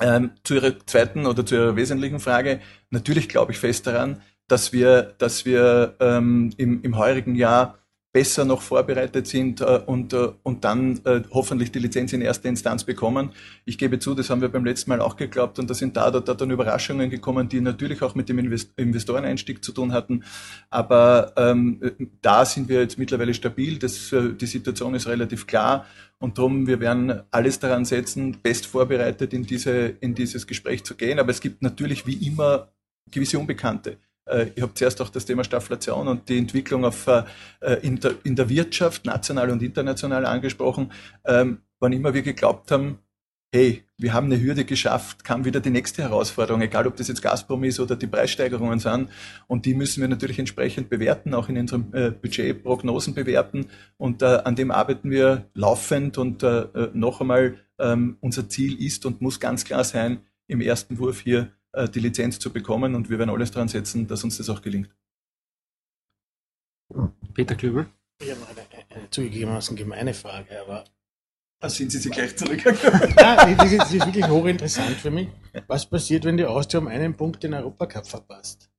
Ähm, 0.00 0.32
zu 0.44 0.54
Ihrer 0.54 0.74
zweiten 0.86 1.26
oder 1.26 1.46
zu 1.46 1.54
Ihrer 1.54 1.76
wesentlichen 1.76 2.20
Frage. 2.20 2.60
Natürlich 2.90 3.28
glaube 3.28 3.52
ich 3.52 3.58
fest 3.58 3.86
daran, 3.86 4.20
dass 4.48 4.72
wir, 4.72 5.14
dass 5.18 5.44
wir 5.44 5.96
ähm, 6.00 6.52
im, 6.56 6.82
im 6.82 6.96
heurigen 6.96 7.34
Jahr 7.34 7.78
besser 8.16 8.46
noch 8.46 8.62
vorbereitet 8.62 9.26
sind 9.26 9.60
äh, 9.60 9.82
und, 9.84 10.14
äh, 10.14 10.28
und 10.42 10.64
dann 10.64 11.02
äh, 11.04 11.20
hoffentlich 11.32 11.70
die 11.70 11.80
Lizenz 11.80 12.14
in 12.14 12.22
erster 12.22 12.48
Instanz 12.48 12.82
bekommen. 12.82 13.32
Ich 13.66 13.76
gebe 13.76 13.98
zu, 13.98 14.14
das 14.14 14.30
haben 14.30 14.40
wir 14.40 14.48
beim 14.48 14.64
letzten 14.64 14.88
Mal 14.88 15.02
auch 15.02 15.16
geglaubt 15.16 15.58
und 15.58 15.68
da 15.68 15.74
sind 15.74 15.98
da, 15.98 16.10
da, 16.10 16.20
da 16.20 16.32
dann 16.32 16.50
Überraschungen 16.50 17.10
gekommen, 17.10 17.50
die 17.50 17.60
natürlich 17.60 18.00
auch 18.00 18.14
mit 18.14 18.30
dem 18.30 18.38
Invest 18.38 18.72
Investoreneinstieg 18.78 19.62
zu 19.62 19.70
tun 19.70 19.92
hatten. 19.92 20.24
Aber 20.70 21.34
ähm, 21.36 21.78
da 22.22 22.46
sind 22.46 22.70
wir 22.70 22.80
jetzt 22.80 22.98
mittlerweile 22.98 23.34
stabil. 23.34 23.78
Das, 23.78 24.10
die 24.10 24.46
Situation 24.46 24.94
ist 24.94 25.08
relativ 25.08 25.46
klar 25.46 25.84
und 26.18 26.38
darum, 26.38 26.66
wir 26.66 26.80
werden 26.80 27.20
alles 27.30 27.58
daran 27.58 27.84
setzen, 27.84 28.38
best 28.42 28.64
vorbereitet 28.64 29.34
in, 29.34 29.42
diese, 29.42 29.88
in 30.00 30.14
dieses 30.14 30.46
Gespräch 30.46 30.84
zu 30.84 30.94
gehen. 30.94 31.18
Aber 31.18 31.32
es 31.32 31.42
gibt 31.42 31.60
natürlich 31.60 32.06
wie 32.06 32.26
immer 32.26 32.72
gewisse 33.10 33.38
Unbekannte. 33.38 33.98
Äh, 34.26 34.48
ich 34.54 34.62
habe 34.62 34.74
zuerst 34.74 35.00
auch 35.00 35.08
das 35.08 35.24
Thema 35.24 35.44
Stagflation 35.44 36.08
und 36.08 36.28
die 36.28 36.38
Entwicklung 36.38 36.84
auf, 36.84 37.06
äh, 37.06 37.24
in, 37.82 38.00
der, 38.00 38.14
in 38.24 38.36
der 38.36 38.48
Wirtschaft, 38.48 39.04
national 39.06 39.50
und 39.50 39.62
international 39.62 40.26
angesprochen. 40.26 40.92
Ähm, 41.24 41.58
wann 41.78 41.92
immer 41.92 42.14
wir 42.14 42.22
geglaubt 42.22 42.70
haben, 42.70 42.98
hey, 43.52 43.84
wir 43.96 44.12
haben 44.12 44.26
eine 44.26 44.40
Hürde 44.40 44.64
geschafft, 44.64 45.24
kam 45.24 45.44
wieder 45.44 45.60
die 45.60 45.70
nächste 45.70 46.02
Herausforderung, 46.02 46.60
egal 46.60 46.86
ob 46.86 46.96
das 46.96 47.08
jetzt 47.08 47.22
Gazprom 47.22 47.64
ist 47.64 47.80
oder 47.80 47.96
die 47.96 48.06
Preissteigerungen 48.06 48.78
sind. 48.78 49.08
Und 49.46 49.64
die 49.64 49.74
müssen 49.74 50.02
wir 50.02 50.08
natürlich 50.08 50.38
entsprechend 50.38 50.90
bewerten, 50.90 51.32
auch 51.32 51.48
in 51.48 51.56
unserem 51.56 51.86
äh, 51.92 52.10
Budget 52.10 52.62
Prognosen 52.62 53.14
bewerten. 53.14 53.66
Und 53.96 54.20
äh, 54.20 54.26
an 54.44 54.56
dem 54.56 54.70
arbeiten 54.70 55.10
wir 55.10 55.48
laufend. 55.54 56.18
Und 56.18 56.42
äh, 56.42 56.62
äh 56.62 56.90
noch 56.92 57.20
einmal, 57.20 57.56
ähm, 57.78 58.18
unser 58.20 58.48
Ziel 58.48 58.82
ist 58.82 59.06
und 59.06 59.22
muss 59.22 59.40
ganz 59.40 59.64
klar 59.64 59.84
sein, 59.84 60.20
im 60.46 60.60
ersten 60.60 60.98
Wurf 60.98 61.20
hier 61.20 61.40
äh, 61.40 61.65
die 61.88 62.00
Lizenz 62.00 62.38
zu 62.38 62.52
bekommen 62.52 62.94
und 62.94 63.10
wir 63.10 63.18
werden 63.18 63.30
alles 63.30 63.50
daran 63.50 63.68
setzen, 63.68 64.06
dass 64.06 64.24
uns 64.24 64.38
das 64.38 64.48
auch 64.48 64.62
gelingt. 64.62 64.90
Peter 67.34 67.54
Klübel. 67.54 67.86
Ich 68.22 68.30
habe 68.30 68.40
eine, 68.48 68.94
eine 68.94 69.10
zugegebenermaßen 69.10 69.76
gemeine 69.76 70.14
Frage, 70.14 70.60
aber. 70.60 70.84
Da 71.60 71.70
sind 71.70 71.90
Sie 71.90 71.98
sich 71.98 72.12
gleich 72.12 72.36
zurück. 72.36 72.62
Nein, 73.16 73.56
das 73.56 73.72
ist, 73.72 73.80
das 73.80 73.92
ist 73.94 74.06
wirklich 74.06 74.28
hochinteressant 74.28 74.96
für 74.96 75.10
mich. 75.10 75.28
Was 75.66 75.86
passiert, 75.86 76.24
wenn 76.24 76.36
die 76.36 76.44
Austria 76.44 76.80
um 76.80 76.88
einen 76.88 77.16
Punkt 77.16 77.42
den 77.42 77.54
Europacup 77.54 78.06
verpasst? 78.06 78.70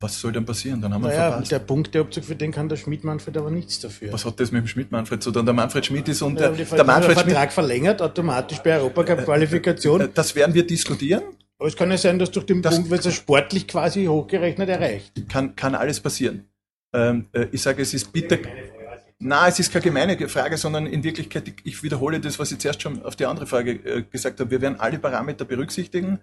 Was 0.00 0.20
soll 0.20 0.30
denn 0.30 0.44
passieren? 0.44 0.80
Dann 0.80 0.94
haben 0.94 1.02
wir 1.02 1.08
naja, 1.08 1.30
verpasst. 1.30 1.50
Der 1.50 1.58
Punkteabzug, 1.58 2.24
für 2.24 2.36
den 2.36 2.52
kann 2.52 2.68
der 2.68 2.76
Schmidt-Manfred 2.76 3.36
aber 3.36 3.50
nichts 3.50 3.80
dafür. 3.80 4.12
Was 4.12 4.24
hat 4.24 4.38
das 4.38 4.52
mit 4.52 4.62
dem 4.62 4.68
Schmidt-Manfred 4.68 5.20
zu 5.20 5.32
tun? 5.32 5.44
Der 5.44 5.54
Manfred 5.54 5.86
Schmidt 5.86 6.06
ist 6.08 6.22
und 6.22 6.38
ja, 6.38 6.50
der, 6.50 6.64
der 6.64 6.84
Manfred 6.84 7.16
der 7.16 7.24
Vertrag 7.24 7.52
verlängert 7.52 8.00
automatisch 8.00 8.58
bei 8.58 8.76
Europacup-Qualifikation. 8.76 10.02
Äh, 10.02 10.08
das 10.14 10.36
werden 10.36 10.54
wir 10.54 10.64
diskutieren. 10.64 11.22
Aber 11.58 11.66
es 11.66 11.74
kann 11.74 11.90
ja 11.90 11.98
sein, 11.98 12.20
dass 12.20 12.30
durch 12.30 12.46
den 12.46 12.62
das 12.62 12.76
Punkt 12.76 12.90
wird 12.90 13.06
es 13.06 13.14
sportlich 13.14 13.66
quasi 13.66 14.04
hochgerechnet 14.04 14.68
erreicht. 14.68 15.12
Kann, 15.28 15.56
kann 15.56 15.74
alles 15.74 15.98
passieren. 15.98 16.44
Ähm, 16.92 17.26
äh, 17.32 17.46
ich 17.50 17.60
sage, 17.60 17.82
es 17.82 17.92
ist 17.92 18.12
bitter. 18.12 18.38
Na, 19.18 19.48
es 19.48 19.58
ist 19.58 19.72
keine 19.72 19.82
gemeine 19.82 20.28
Frage, 20.28 20.56
sondern 20.56 20.86
in 20.86 21.02
Wirklichkeit, 21.02 21.52
ich 21.64 21.82
wiederhole 21.82 22.20
das, 22.20 22.38
was 22.38 22.52
ich 22.52 22.58
zuerst 22.58 22.82
schon 22.82 23.02
auf 23.02 23.16
die 23.16 23.26
andere 23.26 23.48
Frage 23.48 23.72
äh, 23.72 24.02
gesagt 24.02 24.38
habe. 24.38 24.52
Wir 24.52 24.60
werden 24.60 24.78
alle 24.78 25.00
Parameter 25.00 25.44
berücksichtigen, 25.44 26.20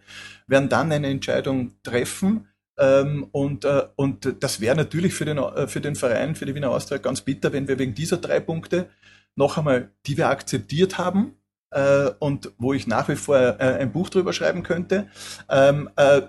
werden 0.48 0.70
dann 0.70 0.94
eine 0.94 1.08
Entscheidung 1.08 1.74
treffen 1.84 2.48
ähm, 2.78 3.28
und, 3.32 3.66
äh, 3.66 3.84
und 3.96 4.36
das 4.42 4.60
wäre 4.60 4.76
natürlich 4.76 5.14
für 5.14 5.26
den, 5.26 5.38
äh, 5.38 5.68
für 5.68 5.82
den 5.82 5.96
Verein, 5.96 6.36
für 6.36 6.46
die 6.46 6.56
Wiener 6.56 6.72
Austria 6.72 6.98
ganz 6.98 7.22
bitter, 7.22 7.54
wenn 7.54 7.68
wir 7.68 7.80
wegen 7.80 7.94
dieser 7.94 8.18
drei 8.18 8.40
Punkte 8.40 8.90
noch 9.36 9.58
einmal, 9.58 9.90
die 10.06 10.18
wir 10.18 10.30
akzeptiert 10.30 10.98
haben, 10.98 11.36
äh, 11.76 12.12
und 12.20 12.52
wo 12.58 12.74
ich 12.74 12.88
nach 12.88 13.10
wie 13.10 13.18
vor 13.18 13.38
äh, 13.38 13.80
ein 13.82 13.92
Buch 13.92 14.10
drüber 14.10 14.32
schreiben 14.32 14.64
könnte, 14.64 15.10
ähm, 15.50 15.90
äh, 15.98 16.22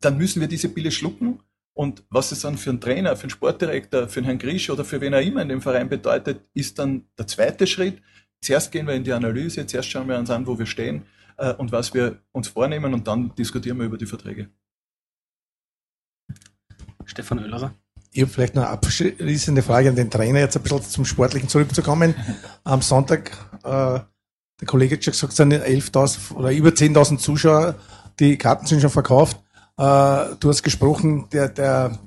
dann 0.00 0.18
müssen 0.18 0.40
wir 0.40 0.48
diese 0.48 0.68
Pille 0.68 0.90
schlucken. 0.90 1.40
Und 1.74 2.04
was 2.10 2.30
es 2.30 2.40
dann 2.40 2.58
für 2.58 2.68
einen 2.68 2.80
Trainer, 2.80 3.16
für 3.16 3.22
einen 3.22 3.30
Sportdirektor, 3.30 4.06
für 4.08 4.20
einen 4.20 4.26
Herrn 4.26 4.38
Grisch 4.38 4.68
oder 4.68 4.84
für 4.84 5.00
wen 5.00 5.14
auch 5.14 5.20
immer 5.20 5.40
in 5.40 5.48
dem 5.48 5.62
Verein 5.62 5.88
bedeutet, 5.88 6.42
ist 6.52 6.78
dann 6.78 7.06
der 7.18 7.26
zweite 7.26 7.66
Schritt. 7.66 8.02
Zuerst 8.42 8.70
gehen 8.70 8.86
wir 8.86 8.94
in 8.94 9.04
die 9.04 9.12
Analyse, 9.12 9.66
zuerst 9.66 9.88
schauen 9.88 10.08
wir 10.08 10.18
uns 10.18 10.28
an, 10.28 10.46
wo 10.46 10.58
wir 10.58 10.66
stehen 10.66 11.06
und 11.56 11.72
was 11.72 11.94
wir 11.94 12.18
uns 12.32 12.48
vornehmen 12.48 12.92
und 12.92 13.06
dann 13.06 13.34
diskutieren 13.36 13.78
wir 13.78 13.86
über 13.86 13.96
die 13.96 14.04
Verträge. 14.04 14.50
Stefan 17.06 17.38
Oellerer. 17.38 17.72
Ich 18.12 18.22
habe 18.22 18.30
vielleicht 18.30 18.54
noch 18.54 18.62
eine 18.62 18.72
abschließende 18.72 19.62
Frage 19.62 19.88
an 19.88 19.96
den 19.96 20.10
Trainer, 20.10 20.40
jetzt 20.40 20.56
ein 20.56 20.62
bisschen 20.62 20.82
zum 20.82 21.04
Sportlichen 21.04 21.48
zurückzukommen. 21.48 22.14
Am 22.64 22.82
Sonntag, 22.82 23.30
äh, 23.64 24.00
der 24.60 24.66
Kollege 24.66 24.96
hat 24.96 25.04
schon 25.04 25.12
gesagt, 25.12 25.32
es 25.32 25.36
sind 25.36 25.52
11.000 25.52 26.34
oder 26.34 26.52
über 26.52 26.70
10.000 26.70 27.18
Zuschauer, 27.18 27.74
die 28.20 28.36
Karten 28.36 28.66
sind 28.66 28.82
schon 28.82 28.90
verkauft. 28.90 29.38
Äh, 29.78 30.36
du 30.38 30.48
hast 30.48 30.62
gesprochen, 30.62 31.28
der, 31.32 31.48
der, 31.48 31.98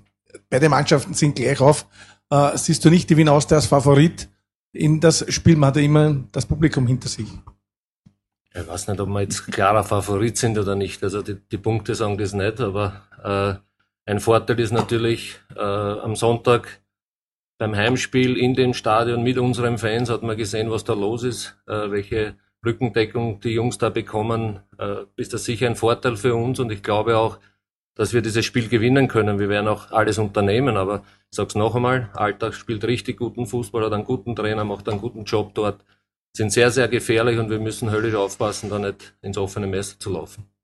beide 0.50 0.70
Mannschaften 0.70 1.16
sind 1.16 1.36
gleich 1.36 1.60
auf. 1.60 1.88
Äh, 2.30 2.58
siehst 2.58 2.86
du 2.86 2.90
nicht 2.90 3.10
die 3.10 3.18
Wien 3.18 3.30
aus 3.30 3.52
als 3.52 3.66
Favorit 3.66 4.30
in 4.72 5.00
das 5.00 5.26
Spiel? 5.34 5.56
Man 5.56 5.70
hat 5.70 5.78
ja 5.78 5.82
immer 5.82 6.24
das 6.32 6.46
Publikum 6.46 6.86
hinter 6.86 7.10
sich. 7.10 7.28
Ich 8.54 8.68
weiß 8.68 8.88
nicht, 8.88 9.00
ob 9.00 9.10
wir 9.10 9.22
jetzt 9.22 9.48
klarer 9.48 9.84
Favorit 9.84 10.38
sind 10.38 10.58
oder 10.58 10.76
nicht. 10.76 11.04
Also 11.04 11.22
die, 11.22 11.36
die 11.36 11.58
Punkte 11.58 11.94
sagen 11.96 12.18
das 12.18 12.34
nicht, 12.34 12.62
aber 12.62 13.02
äh, 13.24 13.56
ein 14.06 14.20
Vorteil 14.20 14.60
ist 14.60 14.72
natürlich 14.72 15.40
äh, 15.56 15.60
am 15.60 16.16
Sonntag 16.16 16.82
beim 17.58 17.76
Heimspiel 17.76 18.38
in 18.38 18.54
dem 18.54 18.74
Stadion 18.74 19.24
mit 19.24 19.38
unseren 19.38 19.78
Fans 19.78 20.10
hat 20.10 20.24
man 20.24 20.38
gesehen, 20.38 20.70
was 20.72 20.84
da 20.84 20.94
los 20.94 21.24
ist, 21.24 21.58
äh, 21.68 21.90
welche 21.90 22.36
Rückendeckung 22.66 23.40
die 23.40 23.52
Jungs 23.52 23.78
da 23.78 23.90
bekommen. 23.90 24.60
Äh, 24.78 25.06
ist 25.16 25.34
das 25.34 25.46
sicher 25.46 25.68
ein 25.68 25.76
Vorteil 25.76 26.18
für 26.18 26.36
uns 26.36 26.60
und 26.60 26.72
ich 26.72 26.84
glaube 26.84 27.18
auch, 27.18 27.40
dass 27.96 28.14
wir 28.14 28.22
dieses 28.22 28.46
Spiel 28.46 28.68
gewinnen 28.68 29.08
können. 29.08 29.40
Wir 29.40 29.48
werden 29.48 29.70
auch 29.70 29.92
alles 29.92 30.18
unternehmen, 30.18 30.76
aber 30.76 31.04
ich 31.32 31.38
sag's 31.38 31.56
noch 31.56 31.76
einmal, 31.76 32.10
Alltag 32.14 32.54
spielt 32.54 32.84
richtig 32.84 33.18
guten 33.18 33.46
Fußball, 33.48 33.86
hat 33.86 33.94
einen 33.94 34.04
guten 34.04 34.36
Trainer, 34.36 34.66
macht 34.66 34.90
einen 34.90 35.00
guten 35.00 35.24
Job 35.24 35.54
dort, 35.56 35.84
sind 36.36 36.52
sehr, 36.52 36.72
sehr 36.72 36.90
gefährlich 36.90 37.40
und 37.40 37.50
wir 37.50 37.60
müssen 37.60 37.90
höllisch 37.90 38.16
aufpassen, 38.16 38.70
da 38.70 38.80
nicht 38.80 39.16
ins 39.22 39.38
offene 39.38 39.68
Messer 39.68 39.98
zu 39.98 40.12
laufen. 40.12 40.55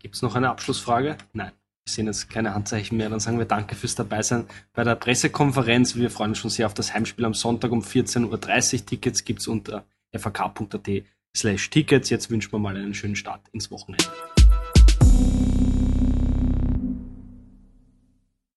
Gibt 0.00 0.14
es 0.14 0.22
noch 0.22 0.34
eine 0.34 0.48
Abschlussfrage? 0.48 1.16
Nein. 1.32 1.52
Wir 1.84 1.92
sehen 1.92 2.06
jetzt 2.06 2.28
keine 2.28 2.54
Handzeichen 2.54 2.98
mehr. 2.98 3.08
Dann 3.08 3.20
sagen 3.20 3.38
wir 3.38 3.46
Danke 3.46 3.74
fürs 3.74 3.94
Dabeisein 3.94 4.46
bei 4.74 4.84
der 4.84 4.94
Pressekonferenz. 4.94 5.96
Wir 5.96 6.10
freuen 6.10 6.30
uns 6.30 6.38
schon 6.38 6.50
sehr 6.50 6.66
auf 6.66 6.74
das 6.74 6.94
Heimspiel 6.94 7.24
am 7.24 7.34
Sonntag 7.34 7.72
um 7.72 7.80
14.30 7.80 8.74
Uhr. 8.80 8.86
Tickets 8.86 9.24
gibt 9.24 9.40
es 9.40 9.48
unter 9.48 9.84
fak.at 10.16 10.88
slash 11.36 11.70
Tickets. 11.70 12.10
Jetzt 12.10 12.30
wünschen 12.30 12.52
wir 12.52 12.58
mal 12.58 12.76
einen 12.76 12.94
schönen 12.94 13.16
Start 13.16 13.48
ins 13.52 13.70
Wochenende. 13.70 14.04